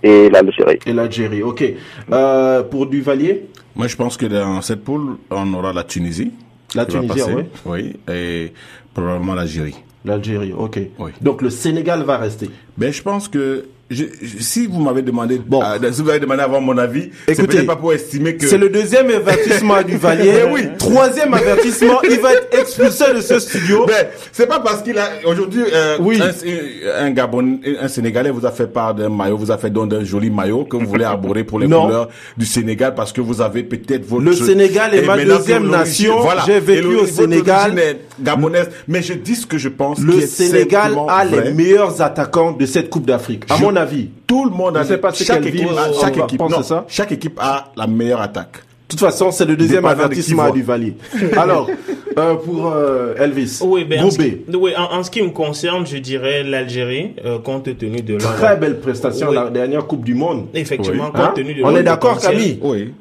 et 0.04 0.30
l'Algérie. 0.30 0.80
Et 0.86 0.94
l'Algérie, 0.94 1.44
ok. 1.44 1.64
Euh, 2.12 2.64
pour 2.64 2.88
Duvalier, 2.88 3.46
moi 3.76 3.88
je 3.88 3.96
pense 3.96 4.18
que 4.18 4.26
dans 4.26 4.62
cette 4.62 4.84
poule, 4.84 5.18
on 5.30 5.54
aura 5.54 5.74
la 5.74 5.84
Tunisie. 5.84 6.32
La 6.74 6.86
Tunisie, 6.86 7.22
oui. 7.36 7.44
Oui. 7.66 7.94
Et 8.14 8.54
probablement 8.94 9.36
l'Algérie. 9.36 9.76
L'Algérie, 10.04 10.54
ok. 10.58 10.80
Oui. 11.00 11.12
Donc 11.22 11.42
le 11.42 11.50
Sénégal 11.50 12.02
va 12.04 12.18
rester. 12.18 12.50
Ben, 12.78 12.92
je 12.92 13.02
pense 13.02 13.28
que 13.28 13.66
je, 13.92 14.06
je- 14.22 14.42
si 14.42 14.66
vous 14.68 14.82
m'avez 14.82 15.02
demandé, 15.02 15.40
Bon. 15.46 15.62
euh, 15.62 15.92
si 15.92 16.02
vous 16.02 16.10
avez 16.10 16.20
demandé 16.20 16.42
avant 16.42 16.62
mon 16.62 16.78
avis, 16.78 17.10
Écoutez, 17.28 17.64
pas 17.64 17.76
pour 17.76 17.94
estimer 17.94 18.36
que 18.38 18.48
C'est 18.48 18.58
le 18.58 18.70
deuxième 18.70 19.10
avertissement 19.12 19.82
du 19.84 19.98
Valier. 19.98 20.32
Mais 20.34 20.52
oui. 20.54 20.62
Troisième 20.80 21.34
avertissement, 21.34 22.02
il 22.04 22.20
va 22.20 22.34
être 22.34 22.48
expulsé 22.60 23.14
de 23.16 23.22
ce 23.22 23.40
studio. 23.40 23.86
Ben, 23.86 24.08
c'est 24.32 24.48
pas 24.48 24.60
parce 24.60 24.82
qu'il 24.82 24.98
a 24.98 25.10
aujourd'hui 25.26 25.64
euh, 25.74 25.98
Oui. 26.00 26.20
un, 26.22 27.06
un 27.06 27.12
Gabon, 27.12 27.60
un 27.80 27.88
Sénégalais 27.88 28.32
vous 28.32 28.46
a 28.46 28.52
fait 28.52 28.68
part 28.68 28.96
d'un 28.96 29.10
maillot, 29.10 29.38
vous 29.38 29.52
a 29.52 29.58
fait 29.58 29.70
don 29.70 29.86
d'un 29.86 30.04
joli 30.04 30.30
maillot 30.30 30.64
que 30.64 30.78
vous 30.78 30.86
voulez 30.88 31.04
arborer 31.06 31.44
pour 31.44 31.60
les 31.60 31.68
Non. 31.68 31.84
couleurs 31.86 32.10
du 32.38 32.46
Sénégal 32.46 32.96
parce 32.96 33.12
que 33.12 33.22
vous 33.22 33.42
avez 33.42 33.64
peut-être 33.64 34.06
votre 34.06 34.24
Le 34.24 34.34
Sénégal 34.34 34.96
est 34.96 35.06
ma 35.06 35.18
deuxième 35.24 35.68
nation. 35.70 36.16
J'ai 36.46 36.60
vécu 36.60 36.96
au 36.96 37.06
Sénégal. 37.06 37.76
gabonaise, 38.22 38.70
mais 38.88 39.02
je 39.02 39.14
dis 39.14 39.36
ce 39.36 39.46
que 39.46 39.58
je 39.58 39.70
pense. 39.70 40.00
Le 40.00 40.22
Sénégal 40.22 40.94
a 41.10 41.26
vrai. 41.26 41.46
les 41.46 41.52
meilleurs 41.54 42.02
attaquants 42.02 42.52
de 42.52 42.66
cette 42.66 42.90
Coupe 42.90 43.06
d'Afrique, 43.06 43.44
à 43.50 43.56
Je- 43.58 43.62
mon 43.64 43.76
avis. 43.82 44.10
Tout 44.28 44.46
le 44.46 44.52
monde 44.52 44.78
a 44.78 44.84
pas 44.98 45.12
chaque 45.14 45.46
équipe, 45.46 45.68
a- 45.70 45.90
on 45.90 46.00
chaque 46.02 46.18
équipe, 46.18 46.38
penser 46.40 46.56
non, 46.56 46.64
ça. 46.64 46.86
chaque 46.88 47.12
équipe 47.12 47.38
a 47.40 47.72
la 47.76 47.88
meilleure 47.88 48.22
attaque. 48.22 48.54
De 48.92 48.98
toute 48.98 49.00
façon, 49.00 49.32
c'est 49.32 49.46
le 49.46 49.56
deuxième 49.56 49.84
de 49.84 49.88
avertissement 49.88 50.48
qui 50.48 50.54
du 50.60 50.64
Valier. 50.64 50.96
Alors, 51.38 51.70
euh, 52.18 52.36
pour 52.36 52.68
euh, 52.74 53.14
Elvis, 53.18 53.60
Oui, 53.64 53.86
ben, 53.86 54.04
en, 54.04 54.12
ce 54.12 54.18
qui, 54.18 54.38
oui, 54.54 54.74
en, 54.78 54.98
en 55.00 55.04
ce 55.04 55.10
qui 55.10 55.22
me 55.22 55.30
concerne, 55.30 55.88
je 55.88 55.96
dirais 55.98 56.44
l'Algérie, 56.44 57.14
euh, 57.24 57.40
compte 57.40 57.78
tenu 57.78 58.02
de 58.02 58.16
leur... 58.18 58.36
très 58.36 58.58
belle 58.58 58.80
prestation 58.82 59.30
Oui. 59.30 59.36
la 59.36 59.50
dernière 59.50 59.88
Coupe 59.88 60.04
du 60.04 60.14
Monde. 60.14 60.48
Effectivement, 60.54 61.06
Oui. 61.06 61.12
compte 61.14 61.22
Hein 61.22 61.34
tenu 61.36 61.54
de 61.54 61.64
On 61.64 61.70
leur 61.70 61.78
est 61.78 61.84
d'accord. 61.84 62.20
Camille? 62.20 62.60
Oui. 62.62 62.94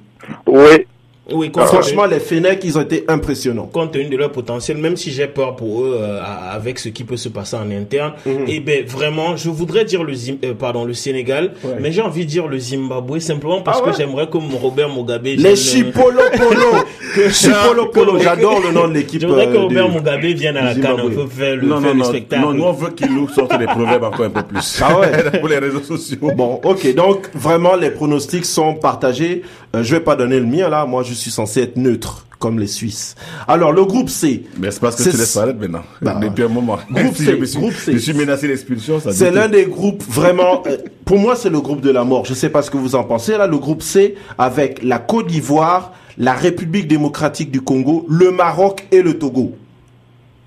Oui, 0.46 0.86
Oui, 1.32 1.50
compte 1.50 1.64
Franchement, 1.66 2.06
les 2.06 2.20
Fennecs, 2.20 2.60
ils 2.64 2.76
ont 2.78 2.82
été 2.82 3.04
impressionnants. 3.08 3.66
compte 3.72 3.92
tenu 3.92 4.06
de 4.08 4.16
leur 4.16 4.32
potentiel, 4.32 4.76
même 4.78 4.96
si 4.96 5.10
j'ai 5.10 5.26
peur 5.26 5.56
pour 5.56 5.82
eux 5.84 5.98
euh, 6.00 6.20
avec 6.52 6.78
ce 6.78 6.88
qui 6.88 7.04
peut 7.04 7.16
se 7.16 7.28
passer 7.28 7.56
en 7.56 7.70
interne, 7.70 8.12
Mhm. 8.26 8.44
et 8.48 8.60
ben 8.60 8.84
vraiment, 8.86 9.36
je 9.36 9.48
voudrais 9.50 9.84
dire 9.84 10.02
le 10.04 10.12
Zim- 10.14 10.38
euh, 10.44 10.54
pardon 10.54 10.84
le 10.84 10.94
Sénégal, 10.94 11.52
Ouais. 11.64 11.74
mais 11.80 11.92
j'ai 11.92 12.02
envie 12.02 12.24
de 12.24 12.30
dire 12.30 12.46
le 12.48 12.58
Zimbabwe 12.58 13.18
simplement 13.20 13.60
parce 13.62 13.80
Ah 13.82 13.86
ouais 13.86 13.90
que 13.92 13.96
j'aimerais 13.98 14.28
que 14.28 14.38
mon 14.38 14.58
Robert 14.58 14.88
Mugabe 14.88 15.24
Les 15.24 15.36
vienne, 15.36 15.52
euh, 15.52 15.56
Chipolo 15.56 16.20
Polo. 16.36 16.84
Chipolo 17.32 17.86
Polo, 17.86 18.18
j'adore 18.18 18.60
le 18.60 18.72
nom 18.72 18.88
de 18.88 18.94
l'équipe. 18.94 19.20
J'aimerais 19.20 19.46
que 19.48 19.56
euh, 19.56 19.60
Robert 19.62 19.88
du- 19.88 19.94
Mugabe 19.96 20.20
vienne 20.24 20.56
à 20.56 20.64
la 20.64 20.74
du 20.74 20.80
canne 20.80 20.92
un 20.92 20.96
Zimbabwe. 20.96 21.14
peu 21.14 21.26
faire 21.28 21.56
le, 21.56 21.62
Non, 21.66 21.80
faire 21.80 21.88
non, 21.90 21.94
le 21.94 21.98
non, 22.00 22.04
spectacle. 22.04 22.42
non, 22.42 22.52
nous 22.52 22.64
on 22.64 22.72
veut 22.72 22.90
qu'il 22.90 23.14
nous 23.14 23.28
sorte 23.28 23.58
des 23.58 23.66
proverbes 23.66 24.04
encore 24.04 24.26
un 24.26 24.30
peu 24.30 24.42
plus. 24.42 24.80
Ah 24.82 24.98
ouais. 24.98 25.08
Pour 25.40 25.48
les 25.48 25.58
réseaux 25.58 25.82
sociaux. 25.82 26.18
Bon, 26.36 26.60
ok, 26.64 26.94
donc 26.94 27.28
vraiment 27.34 27.76
les 27.76 27.90
pronostics 27.90 28.44
sont 28.44 28.74
partagés. 28.74 29.42
Euh, 29.74 29.82
je 29.84 29.94
vais 29.94 30.00
pas 30.00 30.16
donner 30.16 30.40
le 30.40 30.46
mien 30.46 30.68
là, 30.68 30.84
moi 30.86 31.02
je 31.02 31.14
suis 31.14 31.30
censé 31.30 31.60
être 31.62 31.76
neutre 31.76 32.26
comme 32.40 32.58
les 32.58 32.66
Suisses. 32.66 33.14
Alors 33.46 33.70
le 33.72 33.84
groupe 33.84 34.08
C, 34.08 34.44
Mais 34.58 34.70
c'est 34.70 34.80
parce 34.80 34.96
que 34.96 35.02
C'est- 35.04 35.10
tu 35.10 35.16
laisses 35.18 35.34
paraître 35.34 35.60
maintenant. 35.60 35.82
Bah, 36.02 36.14
Depuis 36.20 36.42
un 36.42 36.48
moment. 36.48 36.78
groupe 36.90 37.14
Si 37.16 37.24
C, 37.24 37.36
je, 37.38 37.44
suis, 37.44 37.58
groupe 37.58 37.72
C. 37.74 37.92
je 37.92 37.98
suis 37.98 38.14
menacé 38.14 38.48
d'expulsion, 38.48 38.98
ça 38.98 39.12
c'est 39.12 39.30
l'un 39.30 39.48
des 39.48 39.66
groupes 39.66 40.02
vraiment. 40.08 40.62
euh, 40.66 40.76
pour 41.04 41.18
moi, 41.18 41.36
c'est 41.36 41.50
le 41.50 41.60
groupe 41.60 41.82
de 41.82 41.90
la 41.90 42.02
mort. 42.02 42.24
Je 42.24 42.34
sais 42.34 42.48
pas 42.48 42.62
ce 42.62 42.70
que 42.70 42.78
vous 42.78 42.94
en 42.94 43.04
pensez 43.04 43.36
là. 43.36 43.46
Le 43.46 43.58
groupe 43.58 43.82
C 43.82 44.14
avec 44.38 44.82
la 44.82 44.98
Côte 44.98 45.26
d'Ivoire, 45.28 45.92
la 46.18 46.32
République 46.32 46.88
démocratique 46.88 47.50
du 47.50 47.60
Congo, 47.60 48.06
le 48.08 48.30
Maroc 48.32 48.86
et 48.90 49.02
le 49.02 49.18
Togo. 49.18 49.54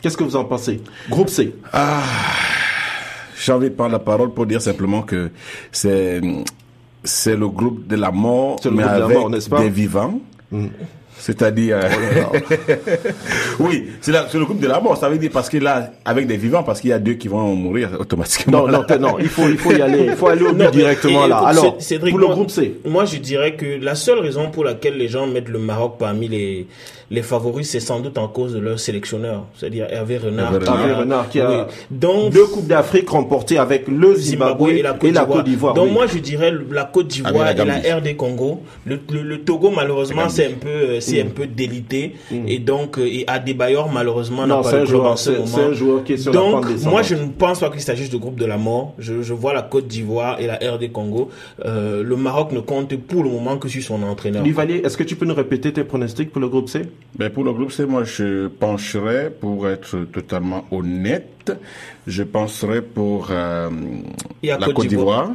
Qu'est-ce 0.02 0.18
que 0.18 0.24
vous 0.24 0.36
en 0.36 0.44
pensez? 0.46 0.82
Groupe 1.10 1.30
C. 1.30 1.54
J'ai 3.40 3.52
envie 3.52 3.70
de 3.70 3.76
prendre 3.76 3.92
la 3.92 4.00
parole 4.00 4.34
pour 4.34 4.46
dire 4.46 4.62
simplement 4.62 5.02
que 5.02 5.30
c'est, 5.72 6.22
c'est 7.04 7.36
le 7.36 7.48
groupe 7.50 7.88
de 7.88 7.96
la 7.96 8.12
mort, 8.12 8.58
le 8.64 8.72
mais 8.72 8.84
groupe 8.84 8.94
de 8.94 9.00
la 9.00 9.06
avec 9.06 9.18
mort, 9.18 9.32
pas? 9.50 9.60
des 9.62 9.70
vivants. 9.70 10.20
C'est-à-dire, 11.18 11.78
euh, 11.82 12.40
oui, 13.60 13.86
c'est, 14.02 14.12
le 14.12 14.44
groupe 14.46 14.60
de 14.60 14.68
la 14.68 14.80
mort. 14.80 14.98
Ça 14.98 15.10
veut 15.10 15.18
dire 15.18 15.30
parce 15.32 15.48
qu'il 15.48 15.66
a 15.68 15.92
avec 16.04 16.28
des 16.28 16.38
vivants, 16.38 16.64
parce 16.64 16.82
qu'il 16.82 16.90
y 16.90 16.94
a 16.94 17.00
deux 17.00 17.14
qui 17.14 17.28
vont 17.28 17.56
mourir 17.56 17.92
automatiquement. 18.00 18.68
Non, 18.68 18.84
non, 18.90 19.00
non, 19.00 19.20
il 19.20 19.30
faut, 19.30 19.48
il 19.48 19.58
faut 19.58 19.72
y 19.72 19.82
aller. 19.82 20.06
Il 20.08 20.16
faut 20.16 20.28
aller 20.28 20.44
au 20.44 20.52
Non, 20.54 20.70
directement 20.70 21.26
et- 21.26 21.30
là. 21.30 21.38
Alors, 21.46 21.76
Cé- 21.80 21.86
Cédric, 21.96 22.12
pour 22.12 22.20
le 22.20 22.26
moi- 22.26 22.36
groupe 22.36 22.50
C. 22.52 22.76
Moi, 22.86 23.06
je 23.06 23.18
dirais 23.18 23.56
que 23.56 23.80
la 23.82 23.96
seule 23.96 24.20
raison 24.20 24.50
pour 24.50 24.64
laquelle 24.64 24.98
les 24.98 25.08
gens 25.08 25.28
mettent 25.28 25.50
le 25.50 25.60
Maroc 25.60 25.96
parmi 26.00 26.28
les, 26.28 26.68
les 27.14 27.22
favoris, 27.22 27.70
c'est 27.70 27.80
sans 27.80 28.00
doute 28.00 28.18
en 28.18 28.28
cause 28.28 28.54
de 28.54 28.60
leur 28.60 28.80
sélectionneur, 28.80 29.46
c'est-à-dire 29.56 29.88
Hervé 29.90 30.18
Renard. 30.18 30.52
Hervé 30.54 30.66
qui 30.66 30.70
a- 30.72 30.74
Hervé 30.76 30.94
Renard 30.94 31.30
qui 31.30 31.40
a 31.40 31.50
oui. 31.50 31.58
Donc, 31.92 32.34
deux 32.34 32.46
coupes 32.48 32.68
d'Afrique 32.68 33.10
remportées 33.10 33.58
avec 33.60 33.88
le 33.88 34.16
Zimbabwe, 34.16 34.70
Zimbabwe 34.70 34.70
et 34.72 34.82
la 34.82 34.94
Côte 35.26 35.44
d'Ivoire. 35.46 35.74
Donc 35.76 35.88
oui. 35.88 35.94
moi 35.94 36.08
je 36.08 36.18
dirais 36.18 36.52
le- 36.52 36.66
la 36.72 36.86
Côte 36.86 37.08
d'Ivoire 37.08 37.52
et 37.52 37.56
la. 37.66 37.98
RD 37.98 38.16
Congo. 38.18 38.62
Le, 38.86 39.00
le, 39.12 39.22
le 39.22 39.42
Togo 39.44 39.70
malheureusement 39.70 40.28
c'est 40.30 40.48
un 40.48 40.56
peu 40.60 41.00
c'est 41.00 41.22
un 41.22 41.28
peu 41.28 41.46
délité 41.48 42.16
et 42.48 42.58
donc 42.60 42.98
et 42.98 43.24
Adebayor 43.28 43.92
malheureusement 43.92 44.48
n'a 44.48 44.56
Non, 44.56 44.62
pas 44.64 44.70
un 44.70 44.72
club 44.72 44.86
joueur- 44.88 45.12
en 45.12 45.16
ce 45.16 45.30
moment. 45.32 45.46
c'est 45.46 45.62
un 45.62 45.74
joueur 45.74 46.04
qui 46.04 46.14
est 46.14 46.18
sur 46.18 46.34
la 46.34 46.40
donc 46.40 46.66
moi 46.86 47.04
je 47.04 47.16
ne 47.16 47.28
pense 47.28 47.60
pas 47.60 47.70
qu'il 47.70 47.82
s'agisse 47.82 48.10
de 48.10 48.18
groupe 48.18 48.36
de 48.40 48.46
la 48.46 48.58
mort. 48.58 48.94
Je, 48.98 49.22
je 49.22 49.34
vois 49.34 49.54
la 49.54 49.62
Côte 49.62 49.88
d'Ivoire 49.88 50.40
et 50.40 50.48
la 50.48 50.56
RD 50.56 50.92
Congo. 50.92 51.30
Euh, 51.66 52.02
le 52.04 52.16
Maroc 52.16 52.52
ne 52.52 52.60
compte 52.60 52.96
pour 52.98 53.24
le 53.24 53.30
moment 53.30 53.58
que 53.58 53.68
sur 53.70 53.84
son 53.84 54.02
entraîneur. 54.04 54.44
Duvalier, 54.44 54.82
est-ce 54.84 54.98
que 54.98 55.04
tu 55.04 55.16
peux 55.16 55.26
nous 55.26 55.36
répéter 55.36 55.72
tes 55.74 55.84
pronostics 55.84 56.32
pour 56.32 56.42
le 56.42 56.48
groupe 56.48 56.70
C? 56.70 56.84
Ben 57.16 57.30
pour 57.30 57.44
le 57.44 57.54
groupe 57.54 57.72
C, 57.72 57.86
moi, 57.86 58.04
je 58.04 58.48
pencherais, 58.48 59.32
pour 59.40 59.68
être 59.70 60.00
totalement 60.12 60.66
honnête, 60.72 61.52
je 62.08 62.24
penserais 62.24 62.82
pour 62.82 63.28
euh, 63.30 63.70
la 64.42 64.58
Côte 64.74 64.88
d'Ivoire. 64.88 65.30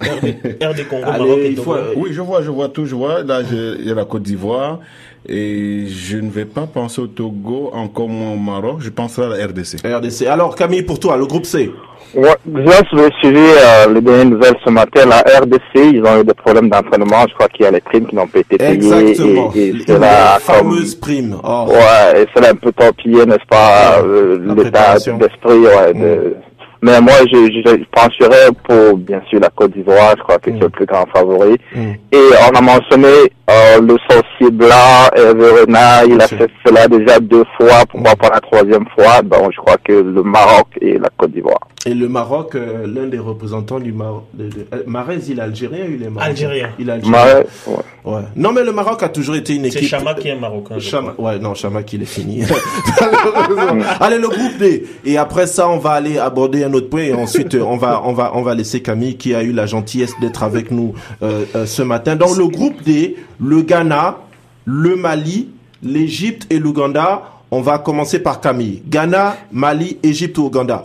RD, 0.00 0.56
RD 0.60 0.88
Congo, 0.88 1.04
Allez, 1.06 1.18
Maroc 1.24 1.38
et 1.38 1.54
faut- 1.56 1.76
Oui, 1.96 2.12
je 2.12 2.20
vois, 2.20 2.42
je 2.42 2.50
vois 2.50 2.68
tout, 2.68 2.84
je 2.84 2.96
vois. 2.96 3.22
Là, 3.22 3.42
il 3.48 3.86
y 3.86 3.92
a 3.92 3.94
la 3.94 4.04
Côte 4.04 4.22
d'Ivoire 4.22 4.80
Et 5.28 5.86
je 5.86 6.16
ne 6.16 6.30
vais 6.30 6.46
pas 6.46 6.66
penser 6.66 7.00
au 7.02 7.06
Togo, 7.06 7.70
encore 7.72 8.08
moins 8.08 8.32
au 8.32 8.36
Maroc. 8.36 8.78
Je 8.80 8.90
penserai 8.90 9.26
à 9.26 9.28
la 9.38 9.46
RDC. 9.46 9.84
RDC. 9.84 10.26
Alors 10.26 10.54
Camille, 10.56 10.82
pour 10.82 10.98
toi, 10.98 11.16
le 11.16 11.26
groupe 11.26 11.44
C. 11.44 11.70
Ouais, 12.14 12.34
je 12.46 12.96
vais 12.96 13.10
suivre 13.20 13.38
euh, 13.38 13.92
les 13.92 14.00
dernières 14.00 14.24
nouvelles 14.24 14.56
ce 14.64 14.70
matin. 14.70 15.02
La 15.06 15.18
RDC, 15.18 15.92
ils 15.92 16.02
ont 16.04 16.20
eu 16.20 16.24
des 16.24 16.34
problèmes 16.34 16.68
d'entraînement. 16.68 17.24
Je 17.28 17.34
crois 17.34 17.48
qu'il 17.48 17.64
y 17.64 17.68
a 17.68 17.70
les 17.70 17.80
primes 17.80 18.06
qui 18.06 18.16
n'ont 18.16 18.26
pas 18.26 18.40
été 18.40 18.56
payées. 18.56 18.72
Exactement. 18.72 19.52
Et, 19.54 19.68
et 19.68 19.98
la 19.98 20.38
fameuse 20.40 20.94
prime. 20.96 21.36
Oh. 21.44 21.66
Ouais, 21.68 22.22
et 22.22 22.26
c'est 22.34 22.48
un 22.48 22.54
peu 22.54 22.72
torpillé, 22.72 23.26
n'est-ce 23.26 23.46
pas, 23.48 24.00
euh, 24.02 24.38
l'état 24.56 24.94
d'esprit 24.94 25.58
ouais, 25.58 25.94
de, 25.94 26.00
mm. 26.00 26.34
Mais 26.82 27.00
moi, 27.00 27.12
je, 27.30 27.36
je, 27.36 27.84
pencherais 27.92 28.48
pour, 28.66 28.96
bien 28.96 29.20
sûr, 29.28 29.38
la 29.38 29.50
Côte 29.50 29.72
d'Ivoire. 29.72 30.14
Je 30.16 30.22
crois 30.22 30.38
que 30.38 30.50
c'est 30.50 30.58
le 30.58 30.68
plus 30.70 30.86
grand 30.86 31.06
favori. 31.14 31.58
Mm. 31.74 31.92
Et 32.10 32.28
on 32.50 32.56
a 32.56 32.60
mentionné 32.60 33.08
euh, 33.50 33.80
le 33.80 33.96
sorcier 34.08 34.50
blanc, 34.50 35.08
Everena. 35.16 36.04
Il 36.04 36.20
a 36.20 36.28
fait 36.28 36.50
cela 36.64 36.86
déjà 36.88 37.18
deux 37.20 37.44
fois. 37.56 37.84
Pourquoi 37.88 38.14
pas 38.16 38.30
la 38.30 38.40
troisième 38.40 38.84
fois 38.94 39.22
Donc, 39.22 39.52
je 39.52 39.56
crois 39.56 39.76
que 39.82 39.92
le 39.92 40.22
Maroc 40.22 40.68
et 40.80 40.98
la 40.98 41.08
Côte 41.16 41.32
d'Ivoire. 41.32 41.60
Et 41.86 41.94
le 41.94 42.08
Maroc, 42.10 42.56
euh, 42.56 42.86
l'un 42.86 43.06
des 43.06 43.18
représentants 43.18 43.80
du 43.80 43.92
Maroc, 43.92 44.24
de, 44.34 44.48
de, 44.48 44.66
euh, 44.74 44.82
Marez, 44.86 45.20
il 45.28 45.38
est 45.38 45.42
algérien 45.42 45.86
ou 45.86 45.92
il 45.92 46.02
est 46.02 46.10
marocain? 46.10 46.30
Algérien. 46.30 46.68
Il 46.78 46.88
est 46.90 46.92
algérien. 46.92 47.10
Marez, 47.10 47.46
ouais. 47.66 47.74
ouais. 48.04 48.22
Non, 48.36 48.52
mais 48.52 48.62
le 48.64 48.72
Maroc 48.72 49.02
a 49.02 49.08
toujours 49.08 49.34
été 49.34 49.54
une 49.54 49.64
équipe. 49.64 49.80
C'est 49.80 49.86
Chama 49.86 50.12
qui 50.12 50.28
est 50.28 50.36
marocain. 50.36 50.78
Chama, 50.78 51.14
ouais, 51.16 51.38
non, 51.38 51.54
Chama 51.54 51.82
qui 51.82 51.96
est 51.96 52.04
fini. 52.04 52.42
Allez, 54.00 54.18
le 54.18 54.28
groupe 54.28 54.58
D. 54.58 54.84
Et 55.06 55.16
après 55.16 55.46
ça, 55.46 55.70
on 55.70 55.78
va 55.78 55.92
aller 55.92 56.18
aborder 56.18 56.64
un 56.64 56.72
autre 56.74 56.90
point 56.90 57.00
et 57.00 57.14
ensuite 57.14 57.54
on 57.54 57.78
va, 57.78 58.02
on 58.04 58.12
va, 58.12 58.32
on 58.34 58.42
va 58.42 58.54
laisser 58.54 58.82
Camille 58.82 59.16
qui 59.16 59.34
a 59.34 59.42
eu 59.42 59.52
la 59.52 59.64
gentillesse 59.64 60.12
d'être 60.20 60.42
avec 60.42 60.70
nous 60.70 60.92
euh, 61.22 61.44
euh, 61.54 61.64
ce 61.64 61.80
matin. 61.82 62.14
Dans 62.14 62.34
le 62.34 62.46
groupe 62.46 62.82
D, 62.82 63.16
le 63.40 63.62
Ghana, 63.62 64.18
le 64.64 64.96
Mali, 64.96 65.48
l'Égypte 65.82 66.46
et 66.50 66.58
l'Ouganda. 66.58 67.22
On 67.50 67.62
va 67.62 67.78
commencer 67.78 68.22
par 68.22 68.40
Camille. 68.40 68.82
Ghana, 68.86 69.36
Mali, 69.52 69.98
Égypte 70.02 70.38
ou 70.38 70.46
Ouganda? 70.46 70.84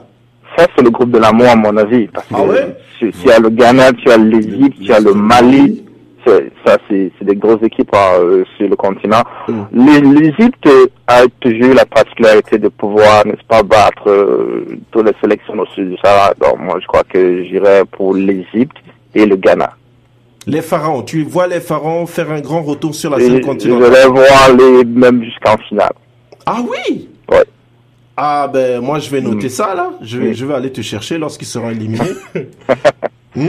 Ça, 0.58 0.68
c'est 0.76 0.84
le 0.84 0.90
groupe 0.90 1.12
de 1.12 1.20
l'amour, 1.20 1.48
à 1.50 1.56
mon 1.56 1.76
avis. 1.78 2.08
Parce 2.08 2.28
ah 2.34 2.44
ouais? 2.44 2.78
tu, 2.98 3.12
as 3.30 3.40
le 3.40 3.50
Ghana, 3.50 3.92
tu 3.94 4.10
as 4.10 4.18
l'Égypte, 4.18 4.78
tu 4.82 4.92
as 4.92 5.00
le 5.00 5.14
Mali. 5.14 5.84
Ça, 6.66 6.78
c'est 6.90 7.12
des 7.22 7.36
grosses 7.36 7.62
équipes 7.62 7.94
hein, 7.94 8.18
euh, 8.20 8.44
sur 8.58 8.68
le 8.68 8.76
continent. 8.76 9.22
Mm. 9.48 10.14
L'Égypte 10.14 10.68
a 11.06 11.22
toujours 11.40 11.76
la 11.76 11.86
particularité 11.86 12.58
de 12.58 12.70
pouvoir, 12.70 13.28
n'est-ce 13.28 13.46
pas, 13.48 13.62
battre 13.62 14.08
euh, 14.08 14.66
toutes 14.92 15.06
les 15.06 15.14
sélections 15.22 15.54
au 15.60 15.68
sud 15.68 15.92
du 15.92 15.98
Sahara. 16.04 16.34
Donc, 16.42 16.60
moi, 16.60 16.78
je 16.82 16.88
crois 16.88 17.04
que 17.04 17.44
j'irais 17.44 17.84
pour 17.92 18.16
l'Égypte 18.16 18.78
et 19.14 19.28
le 19.28 19.36
Ghana. 19.36 19.74
Les 20.48 20.62
pharaons, 20.62 21.02
tu 21.02 21.24
vois 21.24 21.48
les 21.48 21.60
pharaons 21.60 22.06
faire 22.06 22.32
un 22.32 22.42
grand 22.42 22.62
retour 22.62 22.94
sur 22.94 23.10
la 23.10 23.20
scène 23.20 23.42
continentale 23.42 23.92
Je 23.92 23.98
vais 23.98 24.08
voir 24.08 24.56
les 24.56 24.86
même 24.86 25.24
jusqu'en 25.24 25.58
finale. 25.58 25.94
Ah 26.46 26.62
oui 26.62 27.10
Ouais. 27.32 27.44
Ah 28.16 28.48
ben 28.52 28.80
moi 28.82 29.00
je 29.00 29.10
vais 29.10 29.22
noter 29.22 29.48
mm. 29.48 29.50
ça 29.50 29.74
là. 29.74 29.92
Je 30.02 30.18
vais, 30.20 30.34
je 30.34 30.46
vais 30.46 30.54
aller 30.54 30.72
te 30.72 30.82
chercher 30.82 31.18
lorsqu'ils 31.18 31.48
seront 31.48 31.70
éliminés. 31.70 32.04
Hmm? 33.38 33.48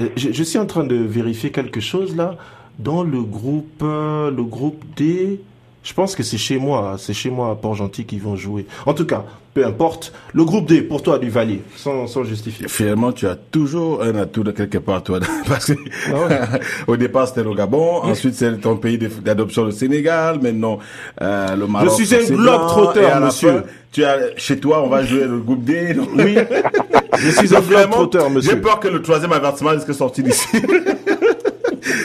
Euh, 0.00 0.08
je, 0.16 0.32
je, 0.32 0.42
suis 0.42 0.58
en 0.58 0.64
train 0.64 0.84
de 0.84 0.96
vérifier 0.96 1.50
quelque 1.50 1.80
chose 1.80 2.16
là. 2.16 2.36
Dans 2.78 3.02
le 3.02 3.20
groupe, 3.20 3.82
euh, 3.82 4.30
le 4.30 4.42
groupe 4.42 4.82
D, 4.96 5.38
je 5.82 5.92
pense 5.94 6.14
que 6.14 6.22
c'est 6.22 6.38
chez 6.38 6.58
moi, 6.58 6.96
c'est 6.98 7.14
chez 7.14 7.30
moi 7.30 7.50
à 7.50 7.54
Port-Gentil 7.54 8.04
qu'ils 8.04 8.22
vont 8.22 8.36
jouer. 8.36 8.66
En 8.86 8.94
tout 8.94 9.06
cas, 9.06 9.24
peu 9.54 9.66
importe. 9.66 10.12
Le 10.32 10.44
groupe 10.44 10.66
D, 10.66 10.82
pour 10.82 11.02
toi, 11.02 11.18
du 11.18 11.28
Valier, 11.28 11.62
sans, 11.76 12.06
sans 12.06 12.24
justifier. 12.24 12.68
Finalement, 12.68 13.12
tu 13.12 13.26
as 13.26 13.36
toujours 13.36 14.02
un 14.02 14.14
atout 14.16 14.44
de 14.44 14.50
quelque 14.50 14.78
part, 14.78 15.02
toi. 15.02 15.20
Parce 15.48 15.66
que, 15.66 15.72
ah 16.12 16.58
au 16.86 16.96
départ, 16.96 17.28
c'était 17.28 17.42
le 17.42 17.54
Gabon. 17.54 18.02
Ensuite, 18.02 18.34
c'est 18.34 18.60
ton 18.60 18.76
pays 18.76 18.98
d'adoption, 18.98 19.64
le 19.64 19.72
Sénégal. 19.72 20.40
Maintenant, 20.40 20.78
euh, 21.20 21.54
le 21.56 21.66
Maroc. 21.66 21.90
Je 21.98 22.04
suis 22.04 22.14
un 22.14 22.34
globe 22.34 22.66
trotteur, 22.68 23.20
monsieur. 23.20 23.64
tu 23.90 24.04
as, 24.04 24.36
chez 24.36 24.58
toi, 24.58 24.82
on 24.84 24.88
va 24.88 25.04
jouer 25.04 25.24
le 25.24 25.38
groupe 25.38 25.64
D. 25.64 25.96
Oui. 26.16 26.36
Je 27.18 27.28
suis 27.30 27.54
un 27.54 27.60
globe 27.60 27.90
trotteur, 27.90 28.30
monsieur. 28.30 28.52
J'ai 28.52 28.56
peur 28.56 28.80
que 28.80 28.88
le 28.88 29.02
troisième 29.02 29.32
avertissement 29.32 29.70
risque 29.70 29.92
sortir 29.92 30.24
d'ici. 30.24 30.46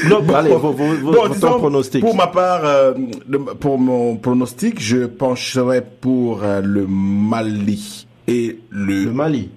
Non, 0.10 0.24
allez, 0.36 0.50
vos, 0.56 0.72
vos, 0.72 1.12
bon, 1.12 1.58
pronostic. 1.60 2.02
Pour 2.02 2.16
ma 2.16 2.28
part, 2.28 2.62
euh, 2.64 2.94
pour 3.60 3.78
mon 3.78 4.18
pronostic, 4.18 4.80
je 4.80 5.06
pencherais 5.06 5.86
pour 6.02 6.44
euh, 6.44 6.62
le 6.62 6.86
Mali 6.88 8.08
et 8.28 8.60
le, 8.70 9.06
le 9.06 9.12
Mali. 9.12 9.50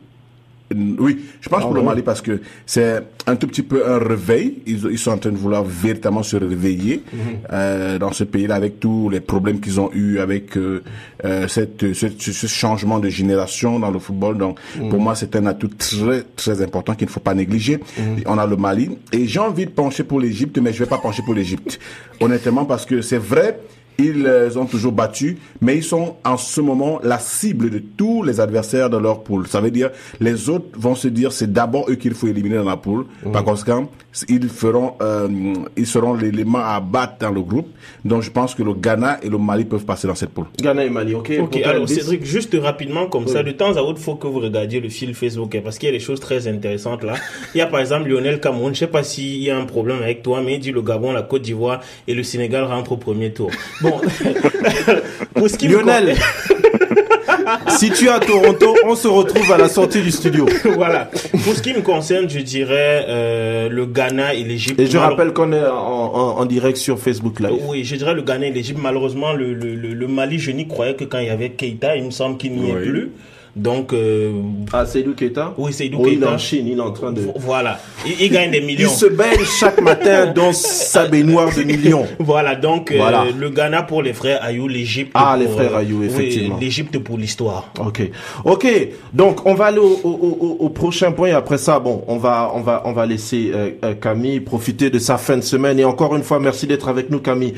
Oui, 0.72 1.18
je 1.40 1.48
pense 1.48 1.62
ah 1.62 1.66
pour 1.66 1.74
le 1.74 1.82
Mali 1.82 2.02
parce 2.02 2.22
que 2.22 2.40
c'est 2.64 3.02
un 3.26 3.34
tout 3.34 3.48
petit 3.48 3.62
peu 3.62 3.90
un 3.90 3.98
réveil. 3.98 4.62
Ils, 4.66 4.86
ils, 4.92 4.98
sont 4.98 5.10
en 5.10 5.18
train 5.18 5.32
de 5.32 5.36
vouloir 5.36 5.64
véritablement 5.64 6.22
se 6.22 6.36
réveiller 6.36 7.02
mhm. 7.12 7.20
euh, 7.52 7.98
dans 7.98 8.12
ce 8.12 8.22
pays-là 8.22 8.54
avec 8.54 8.78
tous 8.78 9.08
les 9.08 9.18
problèmes 9.18 9.58
qu'ils 9.58 9.80
ont 9.80 9.90
eu 9.92 10.18
avec 10.18 10.56
euh, 10.56 10.84
euh 11.24 11.48
cette, 11.48 11.92
ce, 11.92 12.06
ce, 12.18 12.46
changement 12.46 13.00
de 13.00 13.08
génération 13.08 13.80
dans 13.80 13.90
le 13.90 13.98
football. 13.98 14.38
Donc, 14.38 14.60
mhm. 14.78 14.90
pour 14.90 15.00
moi, 15.00 15.16
c'est 15.16 15.34
un 15.34 15.46
atout 15.46 15.70
très 15.76 16.22
très 16.36 16.62
important 16.62 16.94
qu'il 16.94 17.08
ne 17.08 17.12
faut 17.12 17.18
pas 17.18 17.34
négliger. 17.34 17.80
Mhm. 17.98 18.22
On 18.26 18.38
a 18.38 18.46
le 18.46 18.56
Mali 18.56 18.90
et 19.12 19.26
j'ai 19.26 19.40
envie 19.40 19.66
de 19.66 19.70
pencher 19.70 20.04
pour 20.04 20.20
l'Égypte, 20.20 20.56
mais 20.58 20.72
je 20.72 20.78
vais 20.78 20.88
pas 20.88 20.98
pencher 20.98 21.22
pour 21.24 21.34
l'Égypte, 21.34 21.80
honnêtement, 22.20 22.64
parce 22.64 22.86
que 22.86 23.02
c'est 23.02 23.18
vrai 23.18 23.58
ils 24.00 24.26
euh, 24.26 24.56
ont 24.56 24.66
toujours 24.66 24.92
battu, 24.92 25.38
mais 25.60 25.76
ils 25.76 25.84
sont 25.84 26.16
en 26.24 26.36
ce 26.36 26.60
moment 26.60 27.00
la 27.02 27.18
cible 27.18 27.70
de 27.70 27.78
tous 27.78 28.22
les 28.22 28.40
adversaires 28.40 28.90
de 28.90 28.96
leur 28.96 29.22
poule. 29.22 29.46
Ça 29.46 29.60
veut 29.60 29.70
dire 29.70 29.90
les 30.20 30.48
autres 30.48 30.66
vont 30.76 30.94
se 30.94 31.08
dire 31.08 31.32
c'est 31.32 31.52
d'abord 31.52 31.86
eux 31.90 31.94
qu'il 31.94 32.14
faut 32.14 32.26
éliminer 32.26 32.56
dans 32.56 32.64
la 32.64 32.76
poule. 32.76 33.06
Mmh. 33.24 33.32
Par 33.32 33.44
conséquent, 33.44 33.88
ils 34.28 34.48
feront, 34.48 34.94
euh, 35.02 35.28
ils 35.76 35.86
seront 35.86 36.14
l'élément 36.14 36.58
à 36.58 36.80
battre 36.80 37.14
dans 37.20 37.30
le 37.30 37.42
groupe. 37.42 37.68
Donc 38.04 38.22
je 38.22 38.30
pense 38.30 38.54
que 38.54 38.62
le 38.62 38.74
Ghana 38.74 39.18
et 39.22 39.28
le 39.28 39.38
Mali 39.38 39.64
peuvent 39.64 39.84
passer 39.84 40.08
dans 40.08 40.14
cette 40.14 40.30
poule. 40.30 40.46
Ghana 40.60 40.84
et 40.84 40.90
Mali, 40.90 41.14
ok. 41.14 41.32
Ok. 41.42 41.56
Alors 41.64 41.88
Cédric, 41.88 42.24
juste 42.24 42.56
rapidement 42.60 43.06
comme 43.06 43.26
ça, 43.26 43.42
de 43.42 43.50
temps 43.52 43.76
à 43.76 43.80
autre, 43.82 44.00
faut 44.00 44.16
que 44.16 44.26
vous 44.26 44.40
regardiez 44.40 44.80
le 44.80 44.88
fil 44.88 45.14
Facebook 45.14 45.58
parce 45.62 45.78
qu'il 45.78 45.88
y 45.88 45.90
a 45.90 45.92
des 45.92 46.00
choses 46.00 46.20
très 46.20 46.48
intéressantes 46.48 47.04
là. 47.04 47.14
Il 47.54 47.58
y 47.58 47.60
a 47.60 47.66
par 47.66 47.80
exemple 47.80 48.08
Lionel 48.08 48.40
Cameroun. 48.40 48.74
Je 48.74 48.80
sais 48.80 48.86
pas 48.86 49.02
s'il 49.02 49.42
y 49.42 49.50
a 49.50 49.58
un 49.58 49.64
problème 49.64 49.98
avec 50.02 50.22
toi, 50.22 50.42
mais 50.42 50.54
il 50.54 50.60
dit 50.60 50.72
le 50.72 50.82
Gabon, 50.82 51.12
la 51.12 51.22
Côte 51.22 51.42
d'Ivoire 51.42 51.80
et 52.06 52.14
le 52.14 52.22
Sénégal 52.22 52.64
rentrent 52.64 52.92
au 52.92 52.96
premier 52.96 53.32
tour. 53.32 53.50
Bon, 53.80 53.89
pour 55.34 55.48
ce 55.48 55.56
qui 55.56 55.68
Lionel, 55.68 56.14
si 57.68 57.90
tu 57.90 58.06
es 58.06 58.10
à 58.10 58.20
Toronto, 58.20 58.76
on 58.86 58.94
se 58.94 59.08
retrouve 59.08 59.50
à 59.52 59.58
la 59.58 59.68
sortie 59.68 60.02
du 60.02 60.10
studio. 60.10 60.46
voilà. 60.74 61.10
Pour 61.44 61.54
ce 61.54 61.62
qui 61.62 61.72
me 61.72 61.80
concerne, 61.80 62.28
je 62.28 62.40
dirais 62.40 63.06
euh, 63.08 63.68
le 63.68 63.86
Ghana 63.86 64.34
et 64.34 64.42
l'Égypte. 64.44 64.80
Et 64.80 64.86
je 64.86 64.98
rappelle 64.98 65.32
qu'on 65.32 65.52
est 65.52 65.66
en, 65.66 66.14
en, 66.14 66.38
en, 66.38 66.44
direct 66.44 66.76
sur 66.76 66.98
Facebook 66.98 67.40
Live. 67.40 67.60
Oui, 67.66 67.84
je 67.84 67.96
dirais 67.96 68.14
le 68.14 68.22
Ghana 68.22 68.46
et 68.46 68.52
l'Égypte. 68.52 68.80
Malheureusement, 68.82 69.32
le, 69.32 69.54
le, 69.54 69.74
le, 69.74 70.08
Mali, 70.08 70.38
je 70.38 70.50
n'y 70.50 70.66
croyais 70.66 70.94
que 70.94 71.04
quand 71.04 71.18
il 71.18 71.26
y 71.26 71.30
avait 71.30 71.50
Keita. 71.50 71.96
Il 71.96 72.04
me 72.04 72.10
semble 72.10 72.36
qu'il 72.36 72.52
n'y 72.52 72.70
est 72.70 72.74
plus. 72.74 73.10
Donc, 73.56 73.92
euh, 73.92 74.32
ah, 74.72 74.86
Seydou 74.86 75.14
Keita 75.14 75.54
Oui, 75.58 75.72
Seydou 75.72 75.98
oh, 76.00 76.04
Keita. 76.04 76.16
Il 76.16 76.22
est 76.22 76.26
en 76.26 76.38
Chine, 76.38 76.66
il 76.68 76.78
est 76.78 76.80
en 76.80 76.92
train 76.92 77.12
de. 77.12 77.22
Voilà. 77.36 77.78
Il, 78.06 78.20
il 78.20 78.30
gagne 78.30 78.50
des 78.50 78.60
millions. 78.60 78.88
il 78.90 78.96
se 78.96 79.06
baigne 79.06 79.44
chaque 79.44 79.80
matin 79.80 80.32
dans 80.32 80.52
sa 80.52 81.08
baignoire 81.08 81.54
de 81.54 81.62
millions. 81.62 82.06
Voilà, 82.20 82.54
donc 82.54 82.92
euh, 82.92 83.32
le 83.36 83.50
Ghana 83.50 83.82
pour 83.82 84.02
les 84.02 84.12
frères 84.12 84.42
Ayou, 84.44 84.68
l'Égypte. 84.68 85.12
Ah, 85.14 85.36
les 85.38 85.48
frères 85.48 85.74
Ayou, 85.76 86.02
effectivement. 86.04 86.56
Oui, 86.56 86.64
L'Égypte 86.64 86.98
pour 86.98 87.18
l'histoire. 87.18 87.72
Ok. 87.78 88.02
Ok. 88.44 88.66
Donc, 89.12 89.46
on 89.46 89.54
va 89.54 89.66
aller 89.66 89.78
au, 89.78 89.98
au, 90.04 90.08
au, 90.08 90.56
au, 90.60 90.68
prochain 90.68 91.12
point 91.12 91.28
et 91.28 91.32
après 91.32 91.58
ça, 91.58 91.80
bon, 91.80 92.04
on 92.06 92.18
va, 92.18 92.52
on 92.54 92.60
va, 92.60 92.82
on 92.84 92.92
va 92.92 93.06
laisser 93.06 93.50
euh, 93.54 93.70
euh, 93.84 93.94
Camille 93.94 94.40
profiter 94.40 94.90
de 94.90 94.98
sa 94.98 95.18
fin 95.18 95.36
de 95.36 95.42
semaine. 95.42 95.78
Et 95.78 95.84
encore 95.84 96.14
une 96.14 96.22
fois, 96.22 96.38
merci 96.40 96.66
d'être 96.66 96.88
avec 96.88 97.10
nous, 97.10 97.20
Camille. 97.20 97.54